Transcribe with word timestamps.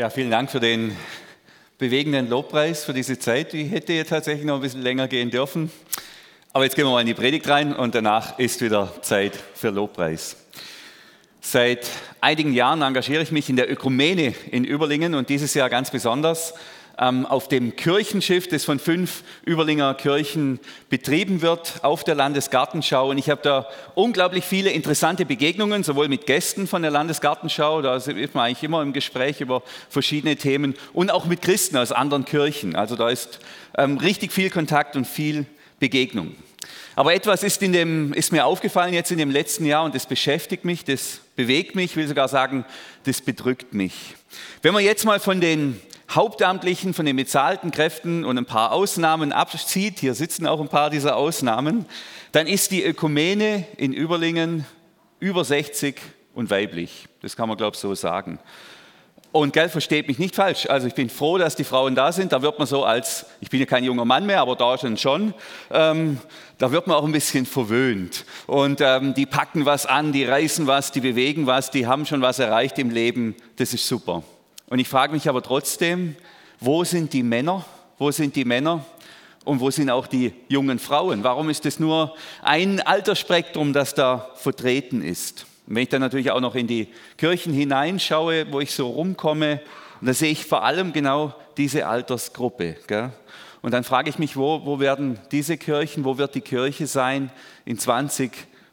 Ja, 0.00 0.08
vielen 0.08 0.30
Dank 0.30 0.50
für 0.50 0.60
den 0.60 0.96
bewegenden 1.76 2.30
Lobpreis, 2.30 2.84
für 2.84 2.94
diese 2.94 3.18
Zeit. 3.18 3.52
Die 3.52 3.64
hätte 3.64 3.92
ja 3.92 4.04
tatsächlich 4.04 4.46
noch 4.46 4.54
ein 4.54 4.62
bisschen 4.62 4.80
länger 4.80 5.08
gehen 5.08 5.30
dürfen. 5.30 5.70
Aber 6.54 6.64
jetzt 6.64 6.74
gehen 6.74 6.86
wir 6.86 6.90
mal 6.92 7.02
in 7.02 7.06
die 7.06 7.12
Predigt 7.12 7.46
rein 7.46 7.76
und 7.76 7.94
danach 7.94 8.38
ist 8.38 8.62
wieder 8.62 8.94
Zeit 9.02 9.38
für 9.52 9.68
Lobpreis. 9.68 10.36
Seit 11.42 11.86
einigen 12.22 12.54
Jahren 12.54 12.80
engagiere 12.80 13.22
ich 13.22 13.30
mich 13.30 13.50
in 13.50 13.56
der 13.56 13.70
Ökumene 13.70 14.32
in 14.50 14.64
Überlingen 14.64 15.14
und 15.14 15.28
dieses 15.28 15.52
Jahr 15.52 15.68
ganz 15.68 15.90
besonders 15.90 16.54
ähm, 17.00 17.24
auf 17.24 17.48
dem 17.48 17.74
Kirchenschiff, 17.74 18.46
das 18.46 18.64
von 18.64 18.78
fünf 18.78 19.24
Überlinger 19.46 19.94
Kirchen 19.94 20.60
betrieben 20.90 21.40
wird, 21.40 21.82
auf 21.82 22.04
der 22.04 22.14
Landesgartenschau. 22.14 23.10
Und 23.10 23.18
ich 23.18 23.30
habe 23.30 23.40
da 23.42 23.66
unglaublich 23.94 24.44
viele 24.44 24.70
interessante 24.70 25.24
Begegnungen, 25.24 25.82
sowohl 25.82 26.08
mit 26.08 26.26
Gästen 26.26 26.66
von 26.66 26.82
der 26.82 26.90
Landesgartenschau, 26.90 27.80
da 27.80 27.96
ist 27.96 28.34
man 28.34 28.44
eigentlich 28.44 28.62
immer 28.62 28.82
im 28.82 28.92
Gespräch 28.92 29.40
über 29.40 29.62
verschiedene 29.88 30.36
Themen, 30.36 30.74
und 30.92 31.10
auch 31.10 31.24
mit 31.24 31.40
Christen 31.40 31.78
aus 31.78 31.90
anderen 31.90 32.24
Kirchen. 32.26 32.76
Also 32.76 32.96
da 32.96 33.08
ist 33.08 33.40
ähm, 33.78 33.96
richtig 33.96 34.32
viel 34.32 34.50
Kontakt 34.50 34.94
und 34.94 35.06
viel 35.06 35.46
Begegnung. 35.78 36.36
Aber 36.96 37.14
etwas 37.14 37.42
ist, 37.42 37.62
in 37.62 37.72
dem, 37.72 38.12
ist 38.12 38.32
mir 38.32 38.44
aufgefallen 38.44 38.92
jetzt 38.92 39.10
in 39.10 39.16
dem 39.16 39.30
letzten 39.30 39.64
Jahr 39.64 39.84
und 39.84 39.94
das 39.94 40.04
beschäftigt 40.04 40.66
mich, 40.66 40.84
das 40.84 41.20
bewegt 41.34 41.74
mich, 41.74 41.92
ich 41.92 41.96
will 41.96 42.06
sogar 42.06 42.28
sagen, 42.28 42.66
das 43.04 43.22
bedrückt 43.22 43.72
mich. 43.72 44.14
Wenn 44.60 44.74
man 44.74 44.84
jetzt 44.84 45.06
mal 45.06 45.20
von 45.20 45.40
den 45.40 45.80
Hauptamtlichen, 46.10 46.92
von 46.92 47.06
den 47.06 47.16
bezahlten 47.16 47.70
Kräften 47.70 48.24
und 48.24 48.36
ein 48.36 48.46
paar 48.46 48.72
Ausnahmen 48.72 49.32
abzieht, 49.32 50.00
hier 50.00 50.14
sitzen 50.14 50.46
auch 50.46 50.60
ein 50.60 50.68
paar 50.68 50.90
dieser 50.90 51.16
Ausnahmen, 51.16 51.86
dann 52.32 52.46
ist 52.46 52.72
die 52.72 52.82
Ökumene 52.82 53.64
in 53.76 53.92
Überlingen 53.92 54.66
über 55.20 55.44
60 55.44 56.00
und 56.34 56.50
weiblich. 56.50 57.06
Das 57.22 57.36
kann 57.36 57.48
man, 57.48 57.56
glaube 57.56 57.74
ich, 57.74 57.80
so 57.80 57.94
sagen. 57.94 58.40
Und 59.32 59.52
Geld 59.52 59.70
versteht 59.70 60.08
mich 60.08 60.18
nicht 60.18 60.34
falsch. 60.34 60.66
Also 60.68 60.88
ich 60.88 60.94
bin 60.94 61.08
froh, 61.08 61.38
dass 61.38 61.54
die 61.54 61.62
Frauen 61.62 61.94
da 61.94 62.10
sind. 62.10 62.32
Da 62.32 62.42
wird 62.42 62.58
man 62.58 62.66
so 62.66 62.84
als, 62.84 63.26
ich 63.40 63.48
bin 63.48 63.60
ja 63.60 63.66
kein 63.66 63.84
junger 63.84 64.04
Mann 64.04 64.26
mehr, 64.26 64.40
aber 64.40 64.56
da 64.56 64.76
schon 64.76 64.96
schon, 64.96 65.34
ähm, 65.70 66.18
da 66.58 66.72
wird 66.72 66.88
man 66.88 66.96
auch 66.96 67.04
ein 67.04 67.12
bisschen 67.12 67.46
verwöhnt. 67.46 68.24
Und 68.48 68.80
ähm, 68.80 69.14
die 69.14 69.26
packen 69.26 69.66
was 69.66 69.86
an, 69.86 70.10
die 70.10 70.24
reißen 70.24 70.66
was, 70.66 70.90
die 70.90 71.00
bewegen 71.00 71.46
was, 71.46 71.70
die 71.70 71.86
haben 71.86 72.06
schon 72.06 72.22
was 72.22 72.40
erreicht 72.40 72.80
im 72.80 72.90
Leben. 72.90 73.36
Das 73.54 73.72
ist 73.72 73.86
super. 73.86 74.24
Und 74.70 74.78
ich 74.78 74.88
frage 74.88 75.12
mich 75.12 75.28
aber 75.28 75.42
trotzdem, 75.42 76.14
wo 76.60 76.84
sind 76.84 77.12
die 77.12 77.24
Männer? 77.24 77.64
Wo 77.98 78.12
sind 78.12 78.36
die 78.36 78.44
Männer? 78.44 78.86
Und 79.44 79.58
wo 79.58 79.68
sind 79.72 79.90
auch 79.90 80.06
die 80.06 80.32
jungen 80.48 80.78
Frauen? 80.78 81.24
Warum 81.24 81.50
ist 81.50 81.66
es 81.66 81.80
nur 81.80 82.14
ein 82.40 82.80
Altersspektrum, 82.80 83.72
das 83.72 83.94
da 83.94 84.30
vertreten 84.36 85.02
ist? 85.02 85.44
Und 85.66 85.74
wenn 85.74 85.82
ich 85.82 85.88
dann 85.88 86.00
natürlich 86.00 86.30
auch 86.30 86.40
noch 86.40 86.54
in 86.54 86.68
die 86.68 86.86
Kirchen 87.16 87.52
hineinschaue, 87.52 88.52
wo 88.52 88.60
ich 88.60 88.70
so 88.70 88.88
rumkomme, 88.90 89.60
da 90.02 90.14
sehe 90.14 90.30
ich 90.30 90.46
vor 90.46 90.62
allem 90.62 90.92
genau 90.92 91.34
diese 91.56 91.88
Altersgruppe. 91.88 92.76
Gell? 92.86 93.10
Und 93.62 93.72
dann 93.72 93.82
frage 93.82 94.08
ich 94.08 94.20
mich, 94.20 94.36
wo, 94.36 94.64
wo 94.64 94.78
werden 94.78 95.18
diese 95.32 95.58
Kirchen, 95.58 96.04
wo 96.04 96.16
wird 96.16 96.36
die 96.36 96.42
Kirche 96.42 96.86
sein 96.86 97.32
in 97.64 97.76
20 97.76 98.30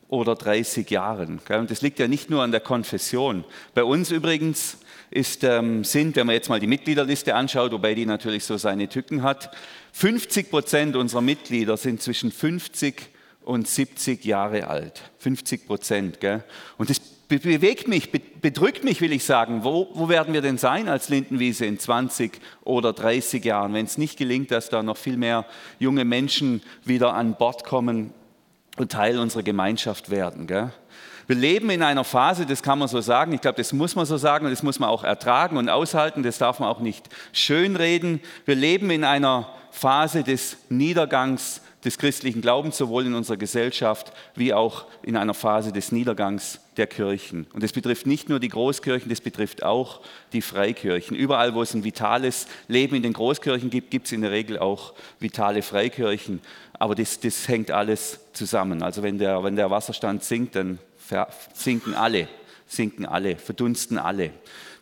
oder 0.10 0.36
30 0.36 0.88
Jahren? 0.92 1.42
Gell? 1.48 1.60
Und 1.60 1.72
das 1.72 1.82
liegt 1.82 1.98
ja 1.98 2.08
nicht 2.08 2.30
nur 2.30 2.44
an 2.44 2.52
der 2.52 2.62
Konfession. 2.62 3.46
Bei 3.74 3.84
uns 3.84 4.12
übrigens 4.12 4.78
ist, 5.10 5.44
ähm, 5.44 5.84
sind, 5.84 6.16
wenn 6.16 6.28
man 6.28 6.36
jetzt 6.36 6.50
mal 6.50 6.60
die 6.60 6.68
Mitgliederliste 6.68 7.36
anschaut, 7.36 7.72
wobei 7.72 7.96
die 7.96 8.06
natürlich 8.06 8.44
so 8.44 8.58
seine 8.58 8.90
Tücken 8.90 9.24
hat, 9.24 9.52
50 9.94 10.50
Prozent 10.50 10.96
unserer 10.96 11.22
Mitglieder 11.22 11.78
sind 11.78 12.02
zwischen 12.02 12.32
50 12.32 13.10
und 13.44 13.68
70 13.68 14.26
Jahre 14.26 14.68
alt. 14.68 15.02
50 15.20 15.68
Prozent. 15.68 16.20
Und 16.78 16.90
das 16.90 17.00
bewegt 17.00 17.88
mich, 17.88 18.12
bedrückt 18.12 18.84
mich, 18.84 19.02
will 19.02 19.12
ich 19.14 19.24
sagen. 19.24 19.64
Wo, 19.64 19.90
wo 19.94 20.10
werden 20.10 20.34
wir 20.34 20.42
denn 20.42 20.58
sein 20.58 20.90
als 20.90 21.10
Lindenwiese 21.10 21.66
in 21.66 21.80
20 21.80 22.40
oder 22.64 22.94
30 22.94 23.44
Jahren, 23.44 23.74
wenn 23.74 23.86
es 23.86 23.98
nicht 23.98 24.18
gelingt, 24.18 24.52
dass 24.52 24.70
da 24.70 24.84
noch 24.84 24.98
viel 24.98 25.18
mehr 25.18 25.46
junge 25.80 26.06
Menschen 26.06 26.62
wieder 26.84 27.14
an 27.14 27.36
Bord 27.36 27.64
kommen 27.64 28.14
und 28.78 28.92
Teil 28.92 29.20
unserer 29.20 29.44
Gemeinschaft 29.44 30.10
werden? 30.10 30.48
Gell? 30.48 30.72
Wir 31.28 31.36
leben 31.36 31.70
in 31.70 31.84
einer 31.84 32.06
Phase, 32.06 32.46
das 32.46 32.64
kann 32.64 32.80
man 32.80 32.88
so 32.88 33.02
sagen, 33.02 33.34
ich 33.34 33.42
glaube, 33.42 33.58
das 33.58 33.74
muss 33.74 33.96
man 33.96 34.06
so 34.06 34.16
sagen 34.16 34.46
und 34.46 34.52
das 34.52 34.64
muss 34.64 34.80
man 34.80 34.90
auch 34.90 35.04
ertragen 35.04 35.58
und 35.58 35.68
aushalten, 35.68 36.24
das 36.24 36.38
darf 36.38 36.60
man 36.60 36.70
auch 36.70 36.80
nicht 36.80 37.10
schönreden. 37.34 38.22
Wir 38.46 38.56
leben 38.56 38.90
in 38.90 39.04
einer 39.04 39.50
Phase 39.72 40.24
des 40.24 40.58
Niedergangs 40.70 41.62
des 41.84 41.98
christlichen 41.98 42.42
Glaubens, 42.42 42.78
sowohl 42.78 43.06
in 43.06 43.14
unserer 43.14 43.38
Gesellschaft 43.38 44.12
wie 44.36 44.54
auch 44.54 44.86
in 45.04 45.16
einer 45.16 45.34
Phase 45.34 45.72
des 45.72 45.92
Niedergangs 45.92 46.60
der 46.76 46.88
Kirchen. 46.88 47.46
Und 47.54 47.62
das 47.62 47.72
betrifft 47.72 48.08
nicht 48.08 48.30
nur 48.30 48.40
die 48.40 48.50
Großkirchen, 48.50 49.10
das 49.10 49.22
betrifft 49.22 49.64
auch 49.64 50.02
die 50.34 50.42
Freikirchen. 50.42 51.16
Überall, 51.16 51.54
wo 51.54 51.62
es 51.62 51.74
ein 51.74 51.84
vitales 51.84 52.48
Leben 52.68 52.96
in 52.96 53.04
den 53.04 53.14
Großkirchen 53.14 53.70
gibt, 53.70 53.92
gibt 53.92 54.08
es 54.08 54.12
in 54.12 54.22
der 54.22 54.32
Regel 54.32 54.60
auch 54.60 54.94
vitale 55.20 55.62
Freikirchen. 55.62 56.42
Aber 56.74 56.96
das, 56.96 57.20
das 57.20 57.48
hängt 57.48 57.72
alles 57.72 58.20
zusammen. 58.34 58.82
Also 58.82 59.04
wenn 59.04 59.18
der, 59.18 59.44
wenn 59.44 59.56
der 59.56 59.70
Wasserstand 59.70 60.24
sinkt, 60.24 60.56
dann 60.56 60.80
sinken 61.54 61.94
alle, 61.94 62.28
sinken 62.68 63.06
alle, 63.06 63.38
verdunsten 63.38 63.98
alle. 63.98 64.32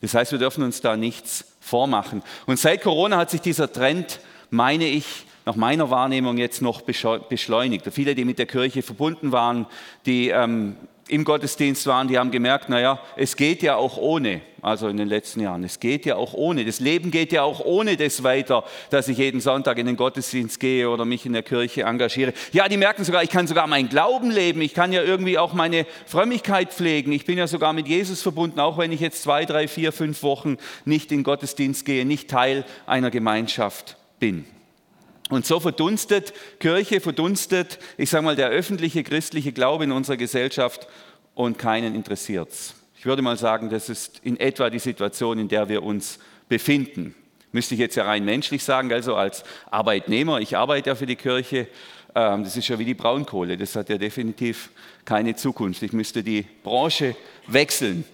Das 0.02 0.14
heißt, 0.14 0.32
wir 0.32 0.40
dürfen 0.40 0.64
uns 0.64 0.82
da 0.82 0.98
nichts 0.98 1.46
vormachen. 1.60 2.22
Und 2.46 2.60
seit 2.60 2.82
Corona 2.82 3.18
hat 3.18 3.32
sich 3.32 3.42
dieser 3.42 3.72
Trend, 3.72 4.20
meine 4.50 4.88
ich, 4.88 5.26
nach 5.46 5.56
meiner 5.56 5.90
Wahrnehmung 5.92 6.38
jetzt 6.38 6.62
noch 6.62 6.82
beschleunigt. 6.82 7.88
Viele, 7.92 8.16
die 8.16 8.26
mit 8.26 8.40
der 8.40 8.48
Kirche 8.48 8.82
verbunden 8.82 9.32
waren, 9.32 9.68
die 10.06 10.30
ähm, 10.30 10.76
im 11.08 11.24
Gottesdienst 11.24 11.86
waren, 11.86 12.08
die 12.08 12.18
haben 12.18 12.32
gemerkt, 12.32 12.68
naja, 12.68 13.00
es 13.16 13.36
geht 13.36 13.62
ja 13.62 13.76
auch 13.76 13.98
ohne, 13.98 14.42
also 14.64 14.88
in 14.88 14.98
den 14.98 15.08
letzten 15.08 15.40
Jahren, 15.40 15.64
es 15.64 15.80
geht 15.80 16.04
ja 16.06 16.16
auch 16.16 16.34
ohne. 16.34 16.66
Das 16.66 16.80
Leben 16.80 17.12
geht 17.12 17.32
ja 17.32 17.44
auch 17.44 17.60
ohne 17.64 17.96
das 17.96 18.24
weiter, 18.24 18.64
dass 18.90 19.08
ich 19.08 19.20
jeden 19.20 19.40
Sonntag 19.40 19.78
in 19.78 19.86
den 19.86 19.98
Gottesdienst 19.98 20.60
gehe 20.60 20.90
oder 20.90 21.06
mich 21.06 21.28
in 21.28 21.34
der 21.34 21.44
Kirche 21.44 21.84
engagiere. 21.84 22.34
Ja, 22.54 22.68
die 22.68 22.78
merken 22.78 23.04
sogar, 23.04 23.22
ich 23.22 23.30
kann 23.30 23.46
sogar 23.46 23.68
meinen 23.68 23.88
Glauben 23.88 24.32
leben, 24.32 24.62
ich 24.62 24.74
kann 24.74 24.92
ja 24.92 25.04
irgendwie 25.04 25.38
auch 25.38 25.54
meine 25.54 25.86
Frömmigkeit 26.08 26.74
pflegen. 26.74 27.12
Ich 27.12 27.26
bin 27.26 27.38
ja 27.38 27.46
sogar 27.46 27.74
mit 27.74 27.88
Jesus 27.88 28.24
verbunden, 28.24 28.60
auch 28.60 28.80
wenn 28.80 28.92
ich 28.92 29.00
jetzt 29.00 29.22
zwei, 29.22 29.46
drei, 29.46 29.68
vier, 29.68 29.92
fünf 29.92 30.24
Wochen 30.24 30.58
nicht 30.86 31.12
in 31.12 31.20
den 31.20 31.24
Gottesdienst 31.24 31.86
gehe, 31.86 32.04
nicht 32.04 32.32
Teil 32.32 32.66
einer 32.88 33.12
Gemeinschaft 33.12 33.98
bin. 34.20 34.46
Und 35.30 35.46
so 35.46 35.60
verdunstet 35.60 36.34
Kirche, 36.60 37.02
verdunstet, 37.02 37.80
ich 37.98 38.10
sage 38.10 38.24
mal, 38.24 38.36
der 38.36 38.50
öffentliche 38.50 39.04
christliche 39.04 39.54
Glaube 39.54 39.86
in 39.86 39.92
unserer 39.92 40.18
Gesellschaft 40.18 40.88
und 41.34 41.58
keinen 41.58 41.96
interessiert 41.96 42.50
es. 42.52 42.76
Ich 42.98 43.06
würde 43.06 43.22
mal 43.22 43.38
sagen, 43.38 43.70
das 43.70 43.90
ist 43.90 44.20
in 44.24 44.40
etwa 44.40 44.70
die 44.70 44.80
Situation, 44.80 45.40
in 45.40 45.48
der 45.48 45.68
wir 45.68 45.84
uns 45.84 46.20
befinden. 46.48 47.16
Müsste 47.52 47.74
ich 47.74 47.80
jetzt 47.80 47.96
ja 47.96 48.06
rein 48.06 48.26
menschlich 48.26 48.64
sagen, 48.64 48.92
also 48.92 49.16
als 49.16 49.44
Arbeitnehmer, 49.72 50.42
ich 50.42 50.58
arbeite 50.58 50.90
ja 50.90 50.96
für 50.96 51.06
die 51.06 51.16
Kirche, 51.16 51.68
ähm, 52.14 52.44
das 52.44 52.58
ist 52.58 52.68
ja 52.68 52.78
wie 52.78 52.86
die 52.86 52.94
Braunkohle, 52.94 53.58
das 53.58 53.76
hat 53.76 53.90
ja 53.90 53.98
definitiv 53.98 54.70
keine 55.06 55.36
Zukunft. 55.36 55.82
Ich 55.82 55.94
müsste 55.94 56.24
die 56.24 56.46
Branche 56.64 57.16
wechseln. 57.48 58.06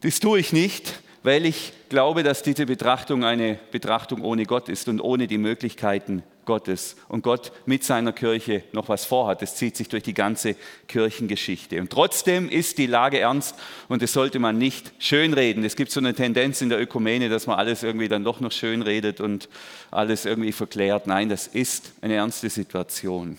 Das 0.00 0.20
tue 0.20 0.40
ich 0.40 0.52
nicht, 0.52 1.00
weil 1.22 1.46
ich 1.46 1.72
glaube, 1.88 2.22
dass 2.22 2.42
diese 2.42 2.66
Betrachtung 2.66 3.24
eine 3.24 3.58
Betrachtung 3.70 4.22
ohne 4.22 4.44
Gott 4.44 4.68
ist 4.68 4.88
und 4.88 5.00
ohne 5.00 5.26
die 5.26 5.38
Möglichkeiten 5.38 6.22
Gottes 6.44 6.96
und 7.08 7.22
Gott 7.22 7.52
mit 7.66 7.84
seiner 7.84 8.12
Kirche 8.12 8.64
noch 8.72 8.88
was 8.88 9.04
vorhat. 9.04 9.42
Das 9.42 9.56
zieht 9.56 9.76
sich 9.76 9.88
durch 9.88 10.02
die 10.02 10.14
ganze 10.14 10.56
Kirchengeschichte. 10.88 11.80
Und 11.80 11.90
trotzdem 11.90 12.48
ist 12.48 12.78
die 12.78 12.86
Lage 12.86 13.18
ernst 13.18 13.54
und 13.88 14.02
das 14.02 14.12
sollte 14.12 14.38
man 14.38 14.58
nicht 14.58 14.92
schönreden. 14.98 15.64
Es 15.64 15.76
gibt 15.76 15.90
so 15.90 16.00
eine 16.00 16.14
Tendenz 16.14 16.60
in 16.60 16.68
der 16.68 16.80
Ökumene, 16.80 17.28
dass 17.28 17.46
man 17.46 17.58
alles 17.58 17.82
irgendwie 17.82 18.08
dann 18.08 18.24
doch 18.24 18.40
noch 18.40 18.52
schönredet 18.52 19.20
und 19.20 19.48
alles 19.90 20.24
irgendwie 20.24 20.52
verklärt. 20.52 21.06
Nein, 21.06 21.28
das 21.28 21.46
ist 21.46 21.92
eine 22.00 22.14
ernste 22.14 22.50
Situation. 22.50 23.38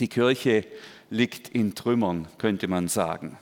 Die 0.00 0.08
Kirche 0.08 0.64
liegt 1.10 1.48
in 1.48 1.74
Trümmern, 1.74 2.26
könnte 2.38 2.68
man 2.68 2.88
sagen. 2.88 3.38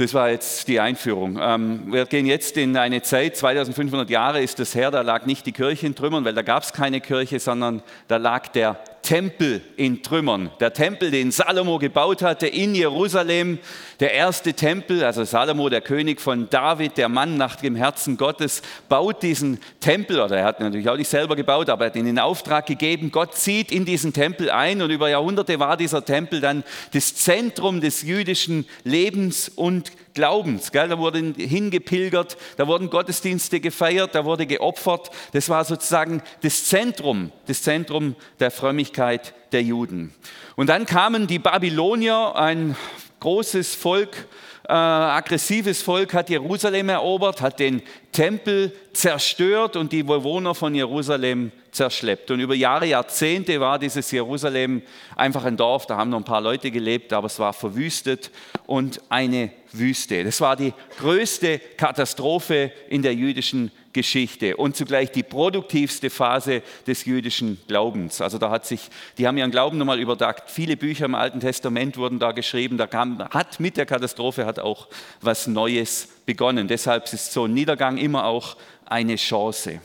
Das 0.00 0.14
war 0.14 0.30
jetzt 0.30 0.66
die 0.66 0.80
Einführung. 0.80 1.38
Ähm, 1.38 1.92
wir 1.92 2.06
gehen 2.06 2.24
jetzt 2.24 2.56
in 2.56 2.74
eine 2.74 3.02
Zeit, 3.02 3.36
2500 3.36 4.08
Jahre 4.08 4.40
ist 4.40 4.58
das 4.58 4.74
her, 4.74 4.90
da 4.90 5.02
lag 5.02 5.26
nicht 5.26 5.44
die 5.44 5.52
Kirche 5.52 5.86
in 5.86 5.94
Trümmern, 5.94 6.24
weil 6.24 6.32
da 6.32 6.40
gab 6.40 6.62
es 6.62 6.72
keine 6.72 7.02
Kirche, 7.02 7.38
sondern 7.38 7.82
da 8.08 8.16
lag 8.16 8.48
der 8.48 8.82
Tempel 9.10 9.60
in 9.76 10.04
Trümmern. 10.04 10.50
Der 10.60 10.72
Tempel, 10.72 11.10
den 11.10 11.32
Salomo 11.32 11.80
gebaut 11.80 12.22
hatte 12.22 12.46
in 12.46 12.76
Jerusalem, 12.76 13.58
der 13.98 14.12
erste 14.12 14.54
Tempel, 14.54 15.02
also 15.02 15.24
Salomo, 15.24 15.68
der 15.68 15.80
König 15.80 16.20
von 16.20 16.48
David, 16.48 16.96
der 16.96 17.08
Mann 17.08 17.36
nach 17.36 17.56
dem 17.56 17.74
Herzen 17.74 18.16
Gottes, 18.16 18.62
baut 18.88 19.24
diesen 19.24 19.58
Tempel, 19.80 20.20
oder 20.20 20.36
er 20.36 20.44
hat 20.44 20.60
ihn 20.60 20.66
natürlich 20.66 20.88
auch 20.88 20.96
nicht 20.96 21.10
selber 21.10 21.34
gebaut, 21.34 21.70
aber 21.70 21.86
er 21.86 21.90
hat 21.90 21.96
ihn 21.96 22.06
in 22.06 22.20
Auftrag 22.20 22.66
gegeben. 22.66 23.10
Gott 23.10 23.34
zieht 23.34 23.72
in 23.72 23.84
diesen 23.84 24.12
Tempel 24.12 24.48
ein 24.48 24.80
und 24.80 24.90
über 24.90 25.08
Jahrhunderte 25.08 25.58
war 25.58 25.76
dieser 25.76 26.04
Tempel 26.04 26.40
dann 26.40 26.62
das 26.92 27.16
Zentrum 27.16 27.80
des 27.80 28.02
jüdischen 28.02 28.64
Lebens 28.84 29.48
und 29.48 29.90
Glaubens. 30.20 30.70
Gell? 30.70 30.86
Da 30.86 30.98
wurden 30.98 31.34
hingepilgert, 31.34 32.36
da 32.58 32.66
wurden 32.66 32.90
Gottesdienste 32.90 33.58
gefeiert, 33.58 34.14
da 34.14 34.26
wurde 34.26 34.44
geopfert. 34.46 35.10
Das 35.32 35.48
war 35.48 35.64
sozusagen 35.64 36.22
das 36.42 36.66
Zentrum, 36.66 37.32
das 37.46 37.62
Zentrum 37.62 38.16
der 38.38 38.50
Frömmigkeit 38.50 39.32
der 39.52 39.62
Juden. 39.62 40.12
Und 40.56 40.68
dann 40.68 40.84
kamen 40.84 41.26
die 41.26 41.38
Babylonier, 41.38 42.36
ein 42.36 42.76
großes 43.20 43.74
Volk, 43.74 44.28
äh, 44.68 44.72
aggressives 44.72 45.82
Volk 45.82 46.14
hat 46.14 46.30
Jerusalem 46.30 46.88
erobert, 46.88 47.40
hat 47.40 47.58
den 47.58 47.82
Tempel 48.12 48.72
zerstört 48.92 49.76
und 49.76 49.92
die 49.92 50.02
Bewohner 50.02 50.54
von 50.54 50.74
Jerusalem 50.74 51.52
zerschleppt. 51.72 52.30
Und 52.30 52.40
über 52.40 52.54
Jahre, 52.54 52.86
Jahrzehnte 52.86 53.60
war 53.60 53.78
dieses 53.78 54.10
Jerusalem 54.10 54.82
einfach 55.16 55.44
ein 55.44 55.56
Dorf, 55.56 55.86
da 55.86 55.96
haben 55.96 56.10
noch 56.10 56.18
ein 56.18 56.24
paar 56.24 56.40
Leute 56.40 56.70
gelebt, 56.70 57.12
aber 57.12 57.26
es 57.26 57.38
war 57.38 57.52
verwüstet 57.52 58.30
und 58.66 59.00
eine 59.08 59.50
Wüste. 59.72 60.24
Das 60.24 60.40
war 60.40 60.56
die 60.56 60.72
größte 60.98 61.58
Katastrophe 61.76 62.72
in 62.88 63.02
der 63.02 63.14
jüdischen 63.14 63.70
Geschichte 63.92 64.56
und 64.56 64.76
zugleich 64.76 65.10
die 65.10 65.22
produktivste 65.22 66.10
Phase 66.10 66.62
des 66.86 67.04
jüdischen 67.04 67.60
Glaubens. 67.66 68.20
Also 68.20 68.38
da 68.38 68.50
hat 68.50 68.66
sich, 68.66 68.88
die 69.18 69.26
haben 69.26 69.36
ihren 69.36 69.50
Glauben 69.50 69.78
nochmal 69.78 69.98
überdacht. 69.98 70.44
Viele 70.46 70.76
Bücher 70.76 71.06
im 71.06 71.14
Alten 71.14 71.40
Testament 71.40 71.96
wurden 71.96 72.18
da 72.18 72.32
geschrieben. 72.32 72.78
Da 72.78 72.86
kam, 72.86 73.18
hat 73.30 73.58
mit 73.58 73.76
der 73.76 73.86
Katastrophe 73.86 74.46
hat 74.46 74.58
auch 74.58 74.88
was 75.20 75.46
Neues 75.46 76.08
begonnen. 76.24 76.68
Deshalb 76.68 77.12
ist 77.12 77.32
so 77.32 77.46
ein 77.46 77.54
Niedergang 77.54 77.96
immer 77.96 78.26
auch 78.26 78.56
eine 78.86 79.16
Chance. 79.16 79.80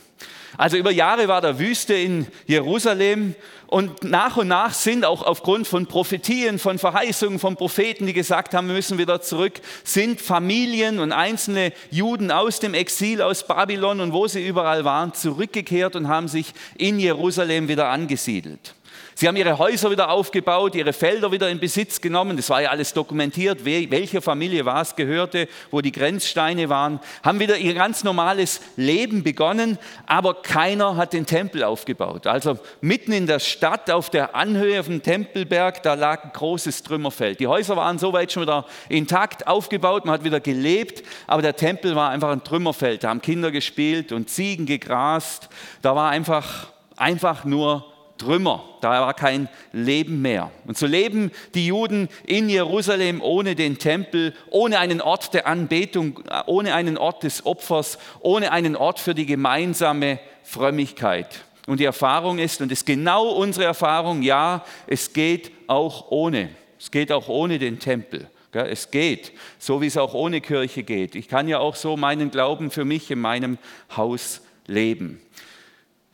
Also 0.57 0.77
über 0.77 0.91
Jahre 0.91 1.27
war 1.27 1.41
da 1.41 1.59
Wüste 1.59 1.93
in 1.93 2.27
Jerusalem 2.47 3.35
und 3.67 4.03
nach 4.03 4.37
und 4.37 4.47
nach 4.47 4.73
sind 4.73 5.05
auch 5.05 5.23
aufgrund 5.23 5.67
von 5.67 5.87
Prophetien, 5.87 6.59
von 6.59 6.77
Verheißungen 6.77 7.39
von 7.39 7.55
Propheten, 7.55 8.05
die 8.05 8.13
gesagt 8.13 8.53
haben, 8.53 8.67
wir 8.67 8.75
müssen 8.75 8.97
wieder 8.97 9.21
zurück, 9.21 9.59
sind 9.83 10.21
Familien 10.21 10.99
und 10.99 11.11
einzelne 11.11 11.73
Juden 11.89 12.31
aus 12.31 12.59
dem 12.59 12.73
Exil, 12.73 13.21
aus 13.21 13.47
Babylon 13.47 13.99
und 14.01 14.13
wo 14.13 14.27
sie 14.27 14.45
überall 14.45 14.85
waren, 14.85 15.13
zurückgekehrt 15.13 15.95
und 15.95 16.07
haben 16.07 16.27
sich 16.27 16.53
in 16.77 16.99
Jerusalem 16.99 17.67
wieder 17.67 17.89
angesiedelt. 17.89 18.75
Sie 19.17 19.29
haben 19.29 19.37
ihre 19.37 19.57
Häuser 19.57 19.89
wieder 19.91 20.09
aufgebaut, 20.09 20.75
ihre 20.75 20.91
Felder 20.91 21.31
wieder 21.31 21.49
in 21.49 21.59
Besitz 21.59 22.01
genommen. 22.01 22.35
Das 22.35 22.49
war 22.49 22.61
ja 22.61 22.69
alles 22.69 22.93
dokumentiert, 22.93 23.63
welcher 23.63 24.21
Familie 24.21 24.65
was 24.65 24.95
gehörte, 24.95 25.47
wo 25.71 25.79
die 25.79 25.93
Grenzsteine 25.93 26.67
waren. 26.67 26.99
Haben 27.23 27.39
wieder 27.39 27.57
ihr 27.57 27.73
ganz 27.73 28.03
normales 28.03 28.59
Leben 28.75 29.23
begonnen, 29.23 29.77
aber 30.05 30.41
keiner 30.41 30.97
hat 30.97 31.13
den 31.13 31.25
Tempel 31.25 31.63
aufgebaut. 31.63 32.27
Also 32.27 32.59
mitten 32.81 33.13
in 33.13 33.25
der 33.25 33.39
Stadt, 33.39 33.89
auf 33.89 34.09
der 34.09 34.35
Anhöhe 34.35 34.83
dem 34.83 35.01
Tempelberg, 35.01 35.81
da 35.83 35.93
lag 35.93 36.25
ein 36.25 36.31
großes 36.33 36.83
Trümmerfeld. 36.83 37.39
Die 37.39 37.47
Häuser 37.47 37.77
waren 37.77 37.97
soweit 37.99 38.33
schon 38.33 38.43
wieder 38.43 38.65
intakt 38.89 39.47
aufgebaut, 39.47 40.05
man 40.05 40.15
hat 40.15 40.23
wieder 40.25 40.41
gelebt, 40.41 41.03
aber 41.25 41.41
der 41.41 41.55
Tempel 41.55 41.95
war 41.95 42.09
einfach 42.09 42.31
ein 42.31 42.43
Trümmerfeld. 42.43 43.03
Da 43.03 43.09
haben 43.09 43.21
Kinder 43.21 43.51
gespielt 43.51 44.11
und 44.11 44.29
Ziegen 44.29 44.65
gegrast. 44.65 45.49
Da 45.81 45.95
war 45.95 46.09
einfach, 46.09 46.67
einfach 46.97 47.45
nur 47.45 47.94
Trümmer, 48.17 48.63
da 48.81 49.01
war 49.01 49.13
kein 49.13 49.49
Leben 49.73 50.21
mehr. 50.21 50.51
Und 50.65 50.77
so 50.77 50.85
leben 50.85 51.31
die 51.53 51.67
Juden 51.67 52.07
in 52.25 52.47
Jerusalem 52.47 53.21
ohne 53.21 53.55
den 53.55 53.77
Tempel, 53.77 54.33
ohne 54.49 54.79
einen 54.79 55.01
Ort 55.01 55.33
der 55.33 55.47
Anbetung, 55.47 56.21
ohne 56.45 56.73
einen 56.73 56.97
Ort 56.97 57.23
des 57.23 57.45
Opfers, 57.45 57.97
ohne 58.21 58.51
einen 58.51 58.75
Ort 58.75 58.99
für 58.99 59.13
die 59.13 59.25
gemeinsame 59.25 60.19
Frömmigkeit. 60.43 61.43
Und 61.67 61.79
die 61.79 61.85
Erfahrung 61.85 62.39
ist, 62.39 62.61
und 62.61 62.71
es 62.71 62.79
ist 62.79 62.85
genau 62.85 63.29
unsere 63.29 63.65
Erfahrung, 63.65 64.21
ja, 64.21 64.63
es 64.87 65.11
geht 65.11 65.51
auch 65.67 66.11
ohne. 66.11 66.49
Es 66.79 66.91
geht 66.91 67.11
auch 67.11 67.27
ohne 67.27 67.59
den 67.59 67.79
Tempel. 67.79 68.29
Es 68.51 68.89
geht, 68.91 69.33
so 69.59 69.81
wie 69.81 69.87
es 69.87 69.97
auch 69.97 70.13
ohne 70.13 70.39
Kirche 70.39 70.83
geht. 70.83 71.15
Ich 71.15 71.27
kann 71.27 71.49
ja 71.49 71.59
auch 71.59 71.75
so 71.75 71.97
meinen 71.97 72.31
Glauben 72.31 72.71
für 72.71 72.85
mich 72.85 73.11
in 73.11 73.19
meinem 73.19 73.57
Haus 73.97 74.41
leben. 74.65 75.19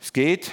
Es 0.00 0.12
geht, 0.12 0.50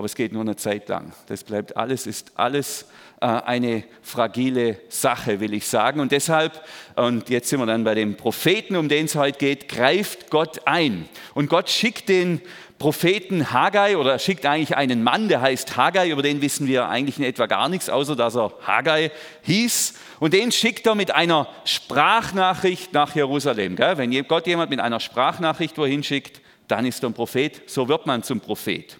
aber 0.00 0.06
es 0.06 0.14
geht 0.14 0.32
nur 0.32 0.40
eine 0.40 0.56
Zeit 0.56 0.88
lang. 0.88 1.12
Das 1.26 1.44
bleibt 1.44 1.76
alles, 1.76 2.06
ist 2.06 2.32
alles 2.34 2.86
äh, 3.20 3.26
eine 3.26 3.84
fragile 4.00 4.78
Sache, 4.88 5.40
will 5.40 5.52
ich 5.52 5.66
sagen. 5.66 6.00
Und 6.00 6.10
deshalb, 6.10 6.64
und 6.96 7.28
jetzt 7.28 7.50
sind 7.50 7.60
wir 7.60 7.66
dann 7.66 7.84
bei 7.84 7.94
dem 7.94 8.16
Propheten, 8.16 8.76
um 8.76 8.88
den 8.88 9.04
es 9.04 9.14
heute 9.14 9.38
geht, 9.38 9.68
greift 9.68 10.30
Gott 10.30 10.62
ein. 10.64 11.06
Und 11.34 11.50
Gott 11.50 11.68
schickt 11.68 12.08
den 12.08 12.40
Propheten 12.78 13.52
Haggai 13.52 13.98
oder 13.98 14.18
schickt 14.18 14.46
eigentlich 14.46 14.74
einen 14.74 15.02
Mann, 15.02 15.28
der 15.28 15.42
heißt 15.42 15.76
Haggai, 15.76 16.08
über 16.08 16.22
den 16.22 16.40
wissen 16.40 16.66
wir 16.66 16.88
eigentlich 16.88 17.18
in 17.18 17.24
etwa 17.24 17.44
gar 17.44 17.68
nichts, 17.68 17.90
außer 17.90 18.16
dass 18.16 18.36
er 18.36 18.54
Haggai 18.66 19.10
hieß. 19.42 19.96
Und 20.18 20.32
den 20.32 20.50
schickt 20.50 20.86
er 20.86 20.94
mit 20.94 21.10
einer 21.10 21.46
Sprachnachricht 21.66 22.94
nach 22.94 23.14
Jerusalem. 23.14 23.76
Wenn 23.76 24.26
Gott 24.26 24.46
jemand 24.46 24.70
mit 24.70 24.80
einer 24.80 24.98
Sprachnachricht 24.98 25.76
wohin 25.76 26.02
schickt, 26.02 26.40
dann 26.68 26.86
ist 26.86 27.02
er 27.04 27.10
ein 27.10 27.12
Prophet. 27.12 27.68
So 27.68 27.86
wird 27.86 28.06
man 28.06 28.22
zum 28.22 28.40
Prophet. 28.40 28.96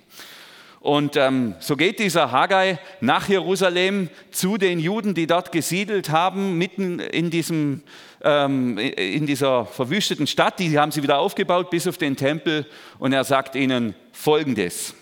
Und 0.80 1.16
ähm, 1.16 1.54
so 1.60 1.76
geht 1.76 1.98
dieser 1.98 2.32
Haggai 2.32 2.78
nach 3.00 3.28
Jerusalem 3.28 4.08
zu 4.30 4.56
den 4.56 4.80
Juden, 4.80 5.12
die 5.14 5.26
dort 5.26 5.52
gesiedelt 5.52 6.08
haben, 6.08 6.56
mitten 6.56 7.00
in, 7.00 7.28
diesem, 7.28 7.82
ähm, 8.22 8.78
in 8.78 9.26
dieser 9.26 9.66
verwüsteten 9.66 10.26
Stadt. 10.26 10.58
Die 10.58 10.78
haben 10.78 10.90
sie 10.90 11.02
wieder 11.02 11.18
aufgebaut 11.18 11.68
bis 11.68 11.86
auf 11.86 11.98
den 11.98 12.16
Tempel. 12.16 12.66
Und 12.98 13.12
er 13.12 13.24
sagt 13.24 13.56
ihnen 13.56 13.94
Folgendes. 14.12 14.94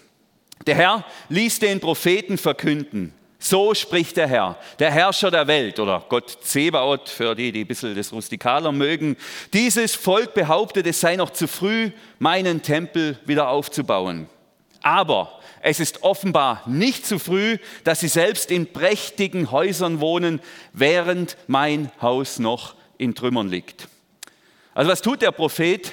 Der 0.67 0.75
Herr 0.75 1.05
ließ 1.29 1.61
den 1.61 1.79
Propheten 1.79 2.39
verkünden. 2.39 3.15
So 3.39 3.73
spricht 3.73 4.17
der 4.17 4.27
Herr, 4.27 4.59
der 4.81 4.91
Herrscher 4.91 5.31
der 5.31 5.47
Welt 5.47 5.79
oder 5.79 6.05
Gott 6.09 6.39
Zebaoth, 6.43 7.09
für 7.09 7.37
die, 7.37 7.53
die 7.53 7.61
ein 7.61 7.67
bisschen 7.69 7.95
das 7.95 8.13
Rustikaler 8.13 8.73
mögen. 8.73 9.17
Dieses 9.53 9.95
Volk 9.95 10.35
behauptet, 10.35 10.89
es 10.89 11.01
sei 11.01 11.15
noch 11.15 11.31
zu 11.31 11.47
früh, 11.47 11.93
meinen 12.19 12.63
Tempel 12.63 13.17
wieder 13.27 13.49
aufzubauen. 13.49 14.27
Aber 14.83 15.41
es 15.61 15.81
ist 15.81 16.03
offenbar 16.03 16.63
nicht 16.67 17.07
zu 17.07 17.19
früh, 17.19 17.59
dass 17.85 18.01
sie 18.01 18.09
selbst 18.09 18.51
in 18.51 18.73
prächtigen 18.73 19.51
Häusern 19.51 20.01
wohnen, 20.01 20.41
während 20.73 21.37
mein 21.47 21.91
Haus 22.01 22.39
noch 22.39 22.75
in 22.97 23.15
Trümmern 23.15 23.49
liegt. 23.49 23.89
Also 24.75 24.91
was 24.91 25.03
tut 25.03 25.23
der 25.23 25.33
Prophet? 25.33 25.93